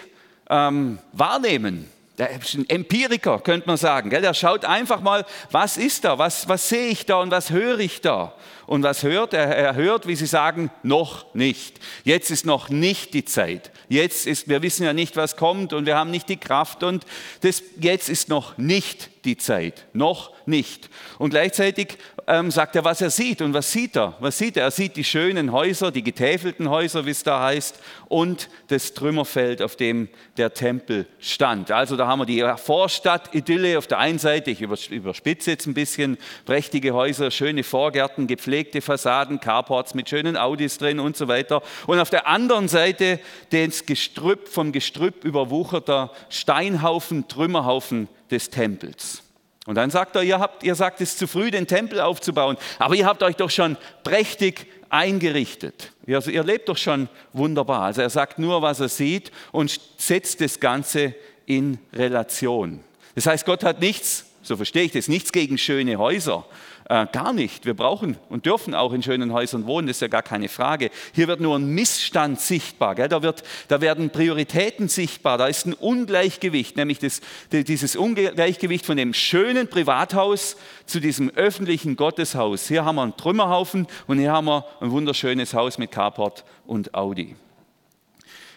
Ähm, 0.49 0.99
wahrnehmen. 1.11 1.89
Der 2.17 2.29
ist 2.29 2.53
ein 2.53 2.69
Empiriker, 2.69 3.39
könnte 3.39 3.67
man 3.67 3.75
sagen. 3.75 4.09
Gell? 4.09 4.21
Der 4.21 4.33
schaut 4.33 4.63
einfach 4.63 5.01
mal, 5.01 5.25
was 5.51 5.75
ist 5.75 6.05
da, 6.05 6.17
was, 6.17 6.47
was 6.47 6.69
sehe 6.69 6.87
ich 6.87 7.05
da 7.05 7.19
und 7.19 7.31
was 7.31 7.49
höre 7.49 7.79
ich 7.79 7.99
da. 8.01 8.33
Und 8.67 8.83
was 8.83 9.03
hört 9.03 9.33
er? 9.33 9.45
Er 9.45 9.75
hört, 9.75 10.07
wie 10.07 10.15
sie 10.15 10.25
sagen, 10.25 10.71
noch 10.81 11.33
nicht. 11.35 11.79
Jetzt 12.03 12.31
ist 12.31 12.45
noch 12.45 12.69
nicht 12.69 13.13
die 13.13 13.25
Zeit. 13.25 13.71
Jetzt 13.89 14.25
ist, 14.25 14.47
wir 14.47 14.61
wissen 14.61 14.83
ja 14.83 14.93
nicht, 14.93 15.15
was 15.17 15.35
kommt 15.35 15.73
und 15.73 15.85
wir 15.85 15.97
haben 15.97 16.09
nicht 16.09 16.29
die 16.29 16.37
Kraft 16.37 16.83
und 16.83 17.05
das, 17.41 17.61
jetzt 17.79 18.09
ist 18.09 18.29
noch 18.29 18.57
nicht 18.57 19.09
die 19.25 19.37
Zeit. 19.37 19.85
Noch 19.93 20.31
nicht. 20.45 20.89
Und 21.19 21.31
gleichzeitig 21.31 21.97
ähm, 22.27 22.51
sagt 22.51 22.75
er, 22.75 22.83
was 22.83 23.01
er 23.01 23.09
sieht. 23.09 23.41
Und 23.41 23.53
was 23.53 23.71
sieht 23.71 23.95
er? 23.95 24.15
Was 24.19 24.37
sieht 24.37 24.57
er? 24.57 24.63
Er 24.63 24.71
sieht 24.71 24.95
die 24.95 25.03
schönen 25.03 25.51
Häuser, 25.51 25.91
die 25.91 26.03
getäfelten 26.03 26.69
Häuser, 26.69 27.05
wie 27.05 27.11
es 27.11 27.23
da 27.23 27.43
heißt, 27.43 27.79
und 28.07 28.49
das 28.67 28.93
Trümmerfeld, 28.93 29.61
auf 29.61 29.75
dem 29.75 30.09
der 30.37 30.53
Tempel 30.53 31.07
stand. 31.19 31.71
Also 31.71 31.95
da 31.95 32.07
haben 32.07 32.19
wir 32.19 32.25
die 32.25 32.43
Vorstadt-Idylle 32.57 33.77
auf 33.77 33.87
der 33.87 33.99
einen 33.99 34.19
Seite, 34.19 34.51
ich 34.51 34.61
überspitze 34.61 35.51
jetzt 35.51 35.65
ein 35.67 35.73
bisschen, 35.73 36.17
prächtige 36.45 36.93
Häuser, 36.93 37.31
schöne 37.31 37.63
Vorgärten, 37.63 38.27
gepflegte 38.27 38.81
Fassaden, 38.81 39.39
Carports 39.39 39.93
mit 39.93 40.09
schönen 40.09 40.37
Audis 40.37 40.77
drin 40.77 40.99
und 40.99 41.17
so 41.17 41.27
weiter. 41.27 41.61
Und 41.87 41.99
auf 41.99 42.09
der 42.09 42.27
anderen 42.27 42.67
Seite 42.67 43.19
den 43.51 43.71
Gestrüpp, 43.85 44.47
vom 44.47 44.71
Gestrüpp 44.71 45.23
überwucherter 45.23 46.11
Steinhaufen, 46.29 47.27
Trümmerhaufen 47.27 48.07
des 48.29 48.49
Tempels. 48.49 49.24
Und 49.65 49.75
dann 49.75 49.89
sagt 49.89 50.15
er, 50.15 50.23
ihr, 50.23 50.39
habt, 50.39 50.63
ihr 50.63 50.75
sagt 50.75 51.01
es 51.01 51.17
zu 51.17 51.27
früh, 51.27 51.49
den 51.49 51.65
Tempel 51.65 51.99
aufzubauen, 51.99 52.57
aber 52.77 52.95
ihr 52.95 53.05
habt 53.05 53.23
euch 53.23 53.35
doch 53.35 53.49
schon 53.49 53.77
prächtig 54.03 54.67
eingerichtet. 54.89 55.91
Also 56.07 56.29
ihr 56.29 56.43
lebt 56.43 56.69
doch 56.69 56.77
schon 56.77 57.09
wunderbar. 57.33 57.81
Also 57.81 58.01
er 58.01 58.09
sagt 58.09 58.37
nur, 58.37 58.61
was 58.61 58.79
er 58.79 58.89
sieht 58.89 59.31
und 59.51 59.79
setzt 59.97 60.41
das 60.41 60.59
Ganze 60.59 61.15
in 61.47 61.79
Relation. 61.93 62.81
Das 63.15 63.25
heißt, 63.25 63.45
Gott 63.45 63.63
hat 63.63 63.79
nichts, 63.79 64.25
so 64.43 64.55
verstehe 64.55 64.83
ich 64.83 64.91
das, 64.91 65.07
nichts 65.07 65.31
gegen 65.31 65.57
schöne 65.57 65.97
Häuser, 65.97 66.45
äh, 66.87 67.07
gar 67.11 67.33
nicht. 67.33 67.65
Wir 67.65 67.73
brauchen 67.73 68.17
und 68.29 68.45
dürfen 68.45 68.75
auch 68.75 68.93
in 68.93 69.01
schönen 69.01 69.33
Häusern 69.33 69.65
wohnen, 69.65 69.87
das 69.87 69.97
ist 69.97 70.01
ja 70.01 70.07
gar 70.07 70.21
keine 70.21 70.49
Frage. 70.49 70.91
Hier 71.13 71.27
wird 71.27 71.39
nur 71.39 71.57
ein 71.57 71.65
Missstand 71.65 72.39
sichtbar. 72.39 72.93
Gell? 72.93 73.07
Da, 73.07 73.23
wird, 73.23 73.43
da 73.67 73.81
werden 73.81 74.11
Prioritäten 74.11 74.87
sichtbar. 74.87 75.37
Da 75.39 75.47
ist 75.47 75.65
ein 75.65 75.73
Ungleichgewicht, 75.73 76.77
nämlich 76.77 76.99
das, 76.99 77.21
dieses 77.51 77.95
Ungleichgewicht 77.95 78.85
von 78.85 78.97
dem 78.97 79.13
schönen 79.13 79.67
Privathaus 79.67 80.57
zu 80.85 80.99
diesem 80.99 81.31
öffentlichen 81.31 81.95
Gotteshaus. 81.95 82.67
Hier 82.67 82.85
haben 82.85 82.97
wir 82.97 83.03
einen 83.03 83.17
Trümmerhaufen 83.17 83.87
und 84.05 84.19
hier 84.19 84.31
haben 84.31 84.45
wir 84.45 84.65
ein 84.79 84.91
wunderschönes 84.91 85.55
Haus 85.55 85.79
mit 85.79 85.91
Carport 85.91 86.43
und 86.67 86.93
Audi. 86.93 87.35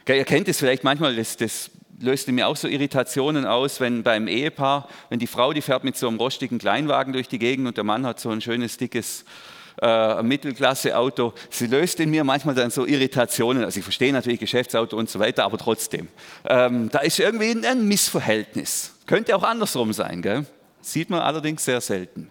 Ihr 0.07 0.25
kennt 0.25 0.49
es 0.49 0.59
vielleicht 0.59 0.85
manchmal, 0.85 1.17
das, 1.17 1.37
das 1.37 1.71
löste 2.01 2.33
mir 2.33 2.49
auch 2.49 2.57
so 2.57 2.69
Irritationen 2.69 3.45
aus, 3.45 3.81
wenn 3.81 4.03
beim 4.03 4.29
Ehepaar, 4.29 4.89
wenn 5.09 5.19
die 5.19 5.27
Frau, 5.27 5.53
die 5.53 5.63
fährt 5.63 5.85
mit 5.85 5.97
so 5.97 6.09
einem 6.09 6.19
rostigen 6.19 6.59
Kleinwagen 6.59 7.13
durch 7.13 7.29
die 7.29 7.39
Gegend 7.39 7.67
und 7.67 7.77
der 7.77 7.85
Mann 7.85 8.07
hat 8.07 8.21
so 8.21 8.31
ein 8.31 8.41
schönes, 8.41 8.77
dickes 8.77 9.25
äh, 9.81 10.23
Mittelklasse-Auto. 10.23 11.35
Sie 11.51 11.67
löst 11.67 12.01
in 12.01 12.11
mir 12.11 12.25
manchmal 12.25 12.55
dann 12.55 12.71
so 12.71 12.87
Irritationen. 12.87 13.65
Also 13.65 13.79
ich 13.79 13.85
verstehe 13.85 14.13
natürlich 14.13 14.41
Geschäftsauto 14.41 14.97
und 14.97 15.09
so 15.09 15.19
weiter, 15.19 15.45
aber 15.45 15.59
trotzdem. 15.59 16.09
Ähm, 16.49 16.89
da 16.91 17.01
ist 17.01 17.19
irgendwie 17.19 17.55
ein 17.67 17.87
Missverhältnis. 17.87 18.95
Könnte 19.07 19.37
auch 19.37 19.43
andersrum 19.43 19.93
sein, 19.93 20.23
gell? 20.23 20.47
Sieht 20.81 21.11
man 21.11 21.21
allerdings 21.21 21.65
sehr 21.65 21.81
selten. 21.81 22.31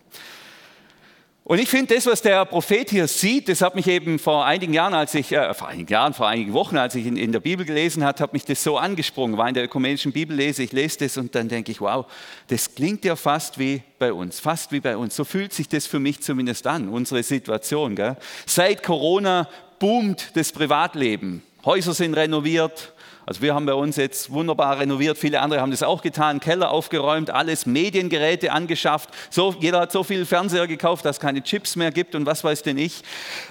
Und 1.50 1.60
ich 1.60 1.70
finde, 1.70 1.96
das, 1.96 2.06
was 2.06 2.22
der 2.22 2.44
Prophet 2.44 2.90
hier 2.90 3.08
sieht, 3.08 3.48
das 3.48 3.62
hat 3.62 3.74
mich 3.74 3.88
eben 3.88 4.20
vor 4.20 4.46
einigen 4.46 4.74
Jahren, 4.74 4.94
als 4.94 5.14
ich, 5.16 5.32
äh, 5.32 5.54
vor 5.54 5.70
einigen 5.70 5.90
Jahren, 5.90 6.14
vor 6.14 6.28
einigen 6.28 6.52
Wochen, 6.52 6.76
als 6.76 6.94
ich 6.94 7.06
in, 7.06 7.16
in 7.16 7.32
der 7.32 7.40
Bibel 7.40 7.66
gelesen 7.66 8.04
habe, 8.04 8.22
hat 8.22 8.34
mich 8.34 8.44
das 8.44 8.62
so 8.62 8.78
angesprungen, 8.78 9.38
war 9.38 9.48
in 9.48 9.54
der 9.54 9.64
ökumenischen 9.64 10.12
Bibellese, 10.12 10.64
ich 10.64 10.74
lese 10.74 10.98
das 11.00 11.16
und 11.16 11.34
dann 11.36 11.48
denke 11.48 11.72
ich, 11.72 11.80
wow, 11.80 12.06
das 12.50 12.76
klingt 12.76 13.06
ja 13.06 13.16
fast 13.16 13.60
wie 13.60 13.82
bei 13.98 14.12
uns, 14.12 14.42
fast 14.42 14.74
wie 14.74 14.82
bei 14.82 14.98
uns. 14.98 15.16
So 15.16 15.24
fühlt 15.24 15.54
sich 15.54 15.70
das 15.70 15.88
für 15.88 16.00
mich 16.00 16.20
zumindest 16.22 16.68
an, 16.68 16.90
unsere 16.90 17.24
Situation. 17.24 17.96
Gell? 17.96 18.18
Seit 18.46 18.84
Corona 18.84 19.48
boomt 19.80 20.32
das 20.34 20.52
Privatleben. 20.52 21.44
Häuser 21.64 21.94
sind 21.94 22.14
renoviert, 22.16 22.92
also 23.28 23.42
wir 23.42 23.54
haben 23.54 23.66
bei 23.66 23.74
uns 23.74 23.98
jetzt 23.98 24.32
wunderbar 24.32 24.80
renoviert, 24.80 25.18
viele 25.18 25.42
andere 25.42 25.60
haben 25.60 25.72
das 25.72 25.84
auch 25.84 26.02
getan, 26.02 26.40
Keller 26.40 26.72
aufgeräumt, 26.72 27.30
alles 27.30 27.66
Mediengeräte 27.66 28.54
angeschafft. 28.54 29.10
So, 29.30 29.54
jeder 29.60 29.82
hat 29.82 29.92
so 29.92 30.06
viel 30.06 30.26
Fernseher 30.26 30.66
gekauft, 30.66 31.04
dass 31.04 31.18
es 31.18 31.20
keine 31.20 31.44
Chips 31.44 31.76
mehr 31.76 31.92
gibt 31.92 32.16
und 32.16 32.26
was 32.26 32.46
weiß 32.46 32.64
denn 32.64 32.78
ich. 32.78 33.04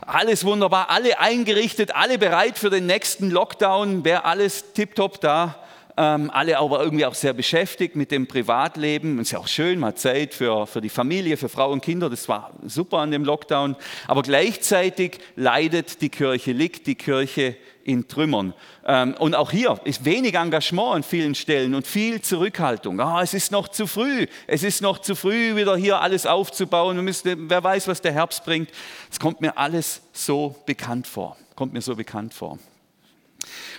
Alles 0.06 0.47
wunderbar, 0.47 0.88
alle 0.88 1.21
eingerichtet, 1.21 1.95
alle 1.95 2.16
bereit 2.16 2.56
für 2.56 2.71
den 2.71 2.87
nächsten 2.87 3.30
Lockdown, 3.30 4.02
wäre 4.02 4.25
alles 4.25 4.73
tiptop 4.73 5.21
da. 5.21 5.65
Ähm, 5.98 6.30
alle 6.30 6.58
aber 6.58 6.82
irgendwie 6.82 7.06
auch 7.06 7.14
sehr 7.14 7.32
beschäftigt 7.32 7.96
mit 7.96 8.10
dem 8.10 8.26
Privatleben. 8.26 9.18
Es 9.18 9.28
ist 9.28 9.32
ja 9.32 9.38
auch 9.38 9.48
schön, 9.48 9.78
mal 9.78 9.94
Zeit 9.94 10.34
für, 10.34 10.66
für 10.66 10.82
die 10.82 10.90
Familie, 10.90 11.38
für 11.38 11.48
Frau 11.48 11.70
und 11.72 11.80
Kinder. 11.82 12.10
Das 12.10 12.28
war 12.28 12.52
super 12.66 12.98
an 12.98 13.10
dem 13.10 13.24
Lockdown. 13.24 13.76
Aber 14.06 14.22
gleichzeitig 14.22 15.18
leidet 15.36 16.02
die 16.02 16.10
Kirche, 16.10 16.52
liegt 16.52 16.86
die 16.86 16.96
Kirche 16.96 17.56
in 17.82 18.08
Trümmern. 18.08 18.52
Ähm, 18.84 19.14
und 19.18 19.34
auch 19.34 19.50
hier 19.50 19.80
ist 19.84 20.04
wenig 20.04 20.34
Engagement 20.34 20.96
an 20.96 21.02
vielen 21.02 21.34
Stellen 21.34 21.74
und 21.74 21.86
viel 21.86 22.20
Zurückhaltung. 22.20 23.00
Ah, 23.00 23.22
es 23.22 23.32
ist 23.32 23.50
noch 23.50 23.68
zu 23.68 23.86
früh. 23.86 24.26
Es 24.46 24.64
ist 24.64 24.82
noch 24.82 24.98
zu 24.98 25.14
früh, 25.14 25.56
wieder 25.56 25.76
hier 25.76 26.00
alles 26.02 26.26
aufzubauen. 26.26 27.02
Müssen, 27.02 27.48
wer 27.48 27.64
weiß, 27.64 27.88
was 27.88 28.02
der 28.02 28.12
Herbst 28.12 28.44
bringt. 28.44 28.68
Es 29.10 29.18
kommt 29.18 29.40
mir 29.40 29.56
alles 29.56 30.02
so 30.12 30.56
bekannt 30.66 31.06
vor. 31.06 31.38
Kommt 31.54 31.72
mir 31.72 31.80
so 31.80 31.96
bekannt 31.96 32.34
vor. 32.34 32.58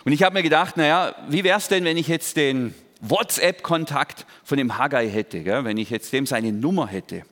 Und 0.08 0.14
ich 0.14 0.24
habe 0.24 0.36
mir 0.36 0.42
gedacht, 0.42 0.78
naja, 0.78 1.14
wie 1.28 1.44
wäre 1.44 1.58
es 1.58 1.68
denn, 1.68 1.84
wenn 1.84 1.98
ich 1.98 2.08
jetzt 2.08 2.38
den 2.38 2.74
WhatsApp-Kontakt 3.02 4.26
von 4.46 4.58
dem 4.58 4.78
Haggai 4.78 5.10
hätte, 5.10 5.44
gell? 5.44 5.66
wenn 5.66 5.76
ich 5.76 5.90
jetzt 5.90 6.14
dem 6.14 6.26
seine 6.26 6.54
Nummer 6.54 6.88
hätte, 6.88 7.24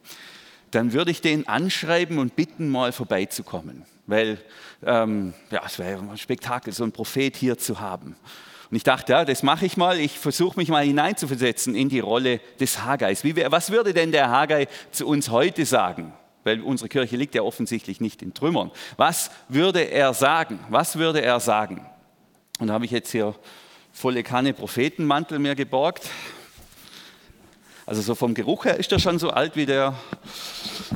dann 0.71 0.91
würde 0.91 1.09
ich 1.09 1.21
den 1.21 1.47
anschreiben 1.47 2.17
und 2.17 2.35
bitten, 2.35 2.67
mal 2.67 2.91
vorbeizukommen. 2.91 3.85
Weil 4.07 4.39
ähm, 4.85 5.33
ja, 5.51 5.61
es 5.65 5.79
wäre 5.79 6.01
ein 6.01 6.17
Spektakel, 6.17 6.73
so 6.73 6.83
einen 6.83 6.91
Prophet 6.91 7.37
hier 7.37 7.57
zu 7.57 7.79
haben. 7.79 8.17
Und 8.69 8.75
ich 8.75 8.83
dachte, 8.83 9.13
ja, 9.13 9.23
das 9.23 9.41
mache 9.41 9.65
ich 9.65 9.77
mal. 9.77 9.97
Ich 9.97 10.19
versuche 10.19 10.59
mich 10.59 10.67
mal 10.67 10.83
hineinzuversetzen 10.83 11.75
in 11.75 11.87
die 11.87 12.01
Rolle 12.01 12.41
des 12.59 12.83
Haggais. 12.83 13.23
Wie, 13.23 13.37
was 13.37 13.71
würde 13.71 13.93
denn 13.93 14.11
der 14.11 14.29
Haggai 14.31 14.67
zu 14.91 15.07
uns 15.07 15.29
heute 15.29 15.65
sagen? 15.65 16.11
Weil 16.43 16.59
unsere 16.59 16.89
Kirche 16.89 17.15
liegt 17.15 17.35
ja 17.35 17.41
offensichtlich 17.41 18.01
nicht 18.01 18.21
in 18.21 18.33
Trümmern. 18.33 18.69
Was 18.97 19.31
würde 19.47 19.79
er 19.79 20.13
sagen? 20.13 20.59
Was 20.67 20.97
würde 20.97 21.21
er 21.21 21.39
sagen? 21.39 21.89
Und 22.59 22.67
da 22.67 22.73
habe 22.73 22.85
ich 22.85 22.91
jetzt 22.91 23.11
hier 23.11 23.35
volle 23.91 24.23
Kanne 24.23 24.53
Prophetenmantel 24.53 25.39
mir 25.39 25.55
geborgt. 25.55 26.09
Also 27.85 28.01
so 28.01 28.15
vom 28.15 28.33
Geruch 28.33 28.65
her 28.65 28.77
ist 28.77 28.91
er 28.93 28.99
schon 28.99 29.19
so 29.19 29.29
alt 29.29 29.57
wie 29.57 29.65
der, 29.65 29.93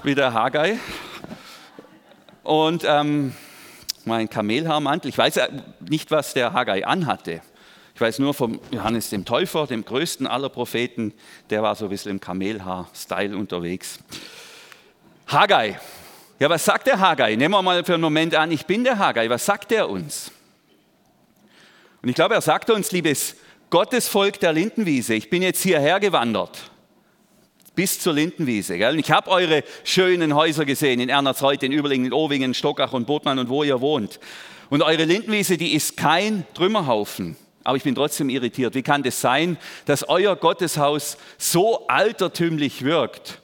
wie 0.03 0.15
der 0.15 0.33
Haggai. 0.33 0.79
Und 2.43 2.83
ähm, 2.87 3.33
mein 4.05 4.29
Kamelhaarmantel, 4.29 5.09
ich 5.09 5.17
weiß 5.17 5.39
nicht, 5.81 6.11
was 6.11 6.33
der 6.33 6.53
Haggai 6.53 6.85
anhatte. 6.85 7.41
Ich 7.93 7.99
weiß 7.99 8.19
nur 8.19 8.33
vom 8.33 8.61
Johannes 8.71 9.09
dem 9.09 9.25
Täufer, 9.25 9.67
dem 9.67 9.83
größten 9.83 10.25
aller 10.25 10.47
Propheten, 10.47 11.13
der 11.49 11.61
war 11.61 11.75
so 11.75 11.85
ein 11.85 11.89
bisschen 11.89 12.11
im 12.11 12.19
Kamelhaar-Style 12.21 13.35
unterwegs. 13.35 13.99
Haggai. 15.27 15.77
Ja, 16.39 16.49
was 16.49 16.63
sagt 16.63 16.87
der 16.87 16.99
Haggai? 16.99 17.35
Nehmen 17.35 17.53
wir 17.53 17.61
mal 17.61 17.83
für 17.83 17.95
einen 17.95 18.01
Moment 18.01 18.33
an, 18.33 18.49
ich 18.51 18.65
bin 18.65 18.85
der 18.85 18.97
Haggai. 18.97 19.29
Was 19.29 19.45
sagt 19.45 19.73
er 19.73 19.89
uns? 19.89 20.31
Und 22.01 22.09
ich 22.09 22.15
glaube, 22.15 22.35
er 22.35 22.41
sagt 22.41 22.69
uns, 22.69 22.91
liebes 22.91 23.35
Gottesvolk 23.69 24.39
der 24.39 24.53
Lindenwiese, 24.53 25.13
ich 25.13 25.29
bin 25.29 25.41
jetzt 25.41 25.61
hierher 25.61 25.99
gewandert 25.99 26.71
bis 27.79 27.97
zur 27.97 28.11
Lindenwiese. 28.11 28.77
Gell? 28.77 28.99
Ich 28.99 29.09
habe 29.09 29.31
eure 29.31 29.63
schönen 29.85 30.35
Häuser 30.35 30.65
gesehen 30.65 30.99
in 30.99 31.07
Ernersreuth, 31.07 31.63
in 31.63 31.71
Überlingen, 31.71 32.07
in 32.07 32.13
Owingen, 32.13 32.53
Stockach 32.53 32.91
und 32.91 33.07
Botmann 33.07 33.39
und 33.39 33.47
wo 33.47 33.63
ihr 33.63 33.79
wohnt. 33.79 34.19
Und 34.69 34.81
eure 34.81 35.05
Lindenwiese, 35.05 35.55
die 35.55 35.73
ist 35.73 35.95
kein 35.95 36.45
Trümmerhaufen. 36.53 37.37
Aber 37.63 37.77
ich 37.77 37.83
bin 37.83 37.95
trotzdem 37.95 38.27
irritiert. 38.27 38.75
Wie 38.75 38.81
kann 38.81 39.01
das 39.01 39.21
sein, 39.21 39.57
dass 39.85 40.09
euer 40.09 40.35
Gotteshaus 40.35 41.15
so 41.37 41.87
altertümlich 41.87 42.83
wirkt? 42.83 43.41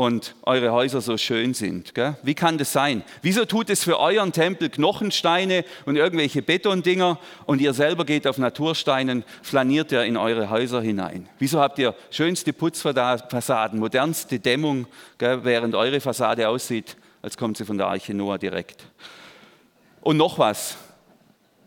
Und 0.00 0.34
eure 0.44 0.72
Häuser 0.72 1.02
so 1.02 1.18
schön 1.18 1.52
sind. 1.52 1.94
Gell? 1.94 2.16
Wie 2.22 2.34
kann 2.34 2.56
das 2.56 2.72
sein? 2.72 3.04
Wieso 3.20 3.44
tut 3.44 3.68
es 3.68 3.84
für 3.84 4.00
euren 4.00 4.32
Tempel 4.32 4.70
Knochensteine 4.70 5.62
und 5.84 5.96
irgendwelche 5.96 6.40
Betondinger 6.40 7.18
und 7.44 7.60
ihr 7.60 7.74
selber 7.74 8.06
geht 8.06 8.26
auf 8.26 8.38
Natursteinen, 8.38 9.24
flaniert 9.42 9.92
ihr 9.92 10.04
in 10.04 10.16
eure 10.16 10.48
Häuser 10.48 10.80
hinein? 10.80 11.28
Wieso 11.38 11.60
habt 11.60 11.78
ihr 11.78 11.94
schönste 12.10 12.54
Putzfassaden, 12.54 13.78
modernste 13.78 14.38
Dämmung, 14.38 14.86
gell, 15.18 15.44
während 15.44 15.74
eure 15.74 16.00
Fassade 16.00 16.48
aussieht, 16.48 16.96
als 17.20 17.36
kommt 17.36 17.58
sie 17.58 17.66
von 17.66 17.76
der 17.76 17.88
Arche 17.88 18.14
Noah 18.14 18.38
direkt? 18.38 18.82
Und 20.00 20.16
noch 20.16 20.38
was, 20.38 20.78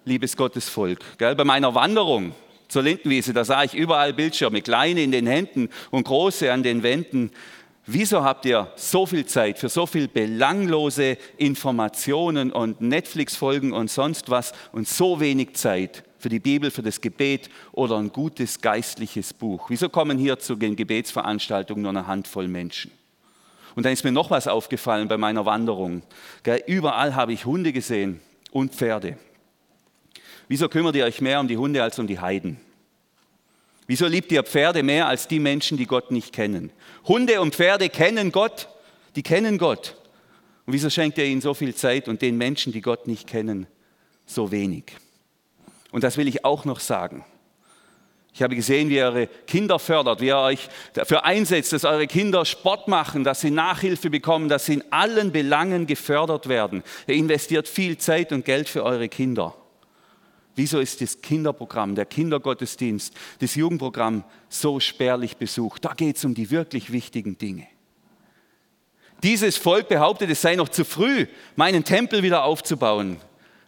liebes 0.05 0.35
Gottesvolk, 0.35 1.19
gell, 1.19 1.35
bei 1.35 1.43
meiner 1.43 1.75
Wanderung 1.75 2.33
zur 2.67 2.81
Lindenwiese, 2.81 3.31
da 3.31 3.45
sah 3.45 3.63
ich 3.63 3.75
überall 3.75 4.11
Bildschirme, 4.11 4.63
kleine 4.63 5.03
in 5.03 5.11
den 5.11 5.27
Händen 5.27 5.69
und 5.91 6.05
große 6.05 6.51
an 6.51 6.63
den 6.63 6.81
Wänden. 6.81 7.29
Wieso 7.85 8.23
habt 8.23 8.45
ihr 8.45 8.71
so 8.77 9.05
viel 9.05 9.25
Zeit 9.25 9.59
für 9.59 9.67
so 9.67 9.85
viel 9.85 10.07
belanglose 10.07 11.17
Informationen 11.35 12.51
und 12.51 12.79
Netflix-Folgen 12.79 13.73
und 13.73 13.91
sonst 13.91 14.29
was 14.29 14.53
und 14.71 14.87
so 14.87 15.19
wenig 15.19 15.55
Zeit 15.55 16.03
für 16.17 16.29
die 16.29 16.39
Bibel, 16.39 16.71
für 16.71 16.81
das 16.81 17.01
Gebet 17.01 17.49
oder 17.73 17.97
ein 17.97 18.09
gutes 18.09 18.61
geistliches 18.61 19.33
Buch? 19.33 19.69
Wieso 19.69 19.89
kommen 19.89 20.17
hier 20.17 20.39
zu 20.39 20.55
den 20.55 20.77
Gebetsveranstaltungen 20.77 21.81
nur 21.83 21.89
eine 21.89 22.07
Handvoll 22.07 22.47
Menschen? 22.47 22.91
Und 23.75 23.83
dann 23.83 23.91
ist 23.91 24.05
mir 24.05 24.13
noch 24.13 24.29
was 24.29 24.47
aufgefallen 24.47 25.09
bei 25.09 25.17
meiner 25.17 25.45
Wanderung. 25.45 26.03
Überall 26.67 27.15
habe 27.15 27.33
ich 27.33 27.45
Hunde 27.45 27.73
gesehen 27.73 28.21
und 28.51 28.73
Pferde. 28.73 29.17
Wieso 30.47 30.69
kümmert 30.69 30.95
ihr 30.95 31.03
euch 31.03 31.19
mehr 31.19 31.41
um 31.41 31.49
die 31.49 31.57
Hunde 31.57 31.83
als 31.83 31.99
um 31.99 32.07
die 32.07 32.19
Heiden? 32.19 32.61
Wieso 33.87 34.07
liebt 34.07 34.31
ihr 34.31 34.43
Pferde 34.43 34.83
mehr 34.83 35.07
als 35.07 35.27
die 35.27 35.39
Menschen, 35.39 35.77
die 35.77 35.85
Gott 35.85 36.11
nicht 36.11 36.33
kennen? 36.33 36.71
Hunde 37.05 37.41
und 37.41 37.55
Pferde 37.55 37.89
kennen 37.89 38.31
Gott, 38.31 38.69
die 39.15 39.23
kennen 39.23 39.57
Gott. 39.57 39.95
Und 40.65 40.73
wieso 40.73 40.89
schenkt 40.89 41.17
ihr 41.17 41.25
ihnen 41.25 41.41
so 41.41 41.53
viel 41.53 41.75
Zeit 41.75 42.07
und 42.07 42.21
den 42.21 42.37
Menschen, 42.37 42.71
die 42.71 42.81
Gott 42.81 43.07
nicht 43.07 43.27
kennen, 43.27 43.67
so 44.25 44.51
wenig? 44.51 44.85
Und 45.91 46.03
das 46.03 46.17
will 46.17 46.27
ich 46.27 46.45
auch 46.45 46.65
noch 46.65 46.79
sagen. 46.79 47.25
Ich 48.33 48.41
habe 48.41 48.55
gesehen, 48.55 48.89
wie 48.89 48.95
ihr 48.95 49.05
eure 49.05 49.27
Kinder 49.45 49.77
fördert, 49.77 50.19
wie 50.19 50.27
ihr 50.27 50.37
euch 50.37 50.67
dafür 50.93 51.23
einsetzt, 51.23 51.71
dass 51.71 51.85
eure 51.85 52.07
Kinder 52.07 52.45
Sport 52.45 52.87
machen, 52.87 53.23
dass 53.23 53.41
sie 53.41 53.51
Nachhilfe 53.51 54.09
bekommen, 54.09 54.49
dass 54.49 54.65
sie 54.65 54.75
in 54.75 54.83
allen 54.91 55.31
Belangen 55.31 55.85
gefördert 55.85 56.49
werden. 56.49 56.81
Ihr 57.05 57.15
investiert 57.15 57.67
viel 57.67 57.97
Zeit 57.99 58.31
und 58.31 58.43
Geld 58.43 58.69
für 58.69 58.83
eure 58.83 59.07
Kinder. 59.07 59.55
Wieso 60.55 60.79
ist 60.79 61.01
das 61.01 61.19
Kinderprogramm, 61.21 61.95
der 61.95 62.05
Kindergottesdienst, 62.05 63.13
das 63.39 63.55
Jugendprogramm 63.55 64.23
so 64.49 64.79
spärlich 64.79 65.37
besucht? 65.37 65.83
Da 65.83 65.93
geht 65.93 66.17
es 66.17 66.25
um 66.25 66.35
die 66.35 66.51
wirklich 66.51 66.91
wichtigen 66.91 67.37
Dinge. 67.37 67.67
Dieses 69.23 69.57
Volk 69.57 69.87
behauptet, 69.87 70.29
es 70.29 70.41
sei 70.41 70.55
noch 70.55 70.69
zu 70.69 70.83
früh, 70.83 71.27
meinen 71.55 71.83
Tempel 71.83 72.23
wieder 72.23 72.43
aufzubauen. 72.43 73.17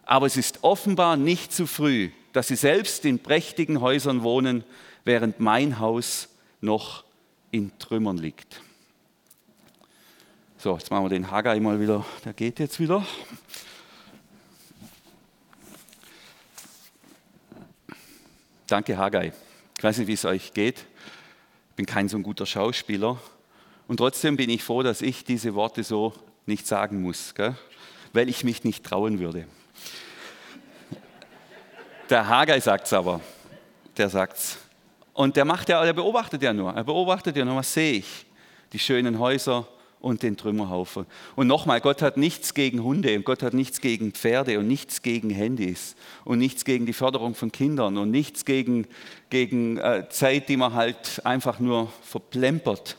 Aber 0.04 0.26
es 0.26 0.36
ist 0.36 0.62
offenbar 0.62 1.16
nicht 1.16 1.52
zu 1.52 1.66
früh, 1.66 2.10
dass 2.32 2.48
sie 2.48 2.56
selbst 2.56 3.04
in 3.04 3.18
prächtigen 3.18 3.80
Häusern 3.80 4.22
wohnen, 4.22 4.62
während 5.04 5.40
mein 5.40 5.80
Haus 5.80 6.28
noch 6.60 7.04
in 7.50 7.76
Trümmern 7.78 8.18
liegt. 8.18 8.60
So, 10.58 10.74
jetzt 10.74 10.90
machen 10.90 11.04
wir 11.04 11.10
den 11.10 11.30
Haggai 11.30 11.58
mal 11.58 11.80
wieder. 11.80 12.04
Der 12.24 12.32
geht 12.32 12.58
jetzt 12.58 12.78
wieder. 12.78 13.04
Danke, 18.66 18.98
Haggai. 18.98 19.32
Ich 19.78 19.84
weiß 19.84 19.98
nicht, 19.98 20.08
wie 20.08 20.14
es 20.14 20.24
euch 20.24 20.52
geht. 20.52 20.78
Ich 21.70 21.76
bin 21.76 21.86
kein 21.86 22.08
so 22.08 22.16
ein 22.16 22.24
guter 22.24 22.46
Schauspieler. 22.46 23.16
Und 23.86 23.98
trotzdem 23.98 24.36
bin 24.36 24.50
ich 24.50 24.64
froh, 24.64 24.82
dass 24.82 25.02
ich 25.02 25.24
diese 25.24 25.54
Worte 25.54 25.84
so 25.84 26.12
nicht 26.46 26.66
sagen 26.66 27.00
muss, 27.00 27.32
gell? 27.36 27.54
weil 28.12 28.28
ich 28.28 28.42
mich 28.42 28.64
nicht 28.64 28.84
trauen 28.84 29.20
würde. 29.20 29.46
Der 32.10 32.26
Haggai 32.26 32.58
sagt 32.58 32.86
es 32.86 32.92
aber. 32.92 33.20
Der 33.96 34.08
sagt 34.08 34.36
es. 34.36 34.58
Und 35.12 35.36
der 35.36 35.44
macht 35.44 35.68
ja, 35.68 35.84
der 35.84 35.92
beobachtet 35.92 36.42
ja 36.42 36.52
nur. 36.52 36.74
Er 36.74 36.82
beobachtet 36.82 37.36
ja 37.36 37.44
nur, 37.44 37.54
was 37.54 37.72
sehe 37.72 37.98
ich? 37.98 38.26
Die 38.72 38.80
schönen 38.80 39.20
Häuser, 39.20 39.68
und 40.06 40.22
den 40.22 40.36
Trümmerhaufen. 40.36 41.04
Und 41.34 41.48
nochmal, 41.48 41.80
Gott 41.80 42.00
hat 42.00 42.16
nichts 42.16 42.54
gegen 42.54 42.84
Hunde 42.84 43.16
und 43.16 43.24
Gott 43.24 43.42
hat 43.42 43.54
nichts 43.54 43.80
gegen 43.80 44.12
Pferde 44.12 44.60
und 44.60 44.68
nichts 44.68 45.02
gegen 45.02 45.30
Handys 45.30 45.96
und 46.24 46.38
nichts 46.38 46.64
gegen 46.64 46.86
die 46.86 46.92
Förderung 46.92 47.34
von 47.34 47.50
Kindern 47.50 47.98
und 47.98 48.12
nichts 48.12 48.44
gegen, 48.44 48.86
gegen 49.30 49.78
äh, 49.78 50.08
Zeit, 50.08 50.48
die 50.48 50.56
man 50.56 50.74
halt 50.74 51.20
einfach 51.26 51.58
nur 51.58 51.92
verplempert. 52.02 52.98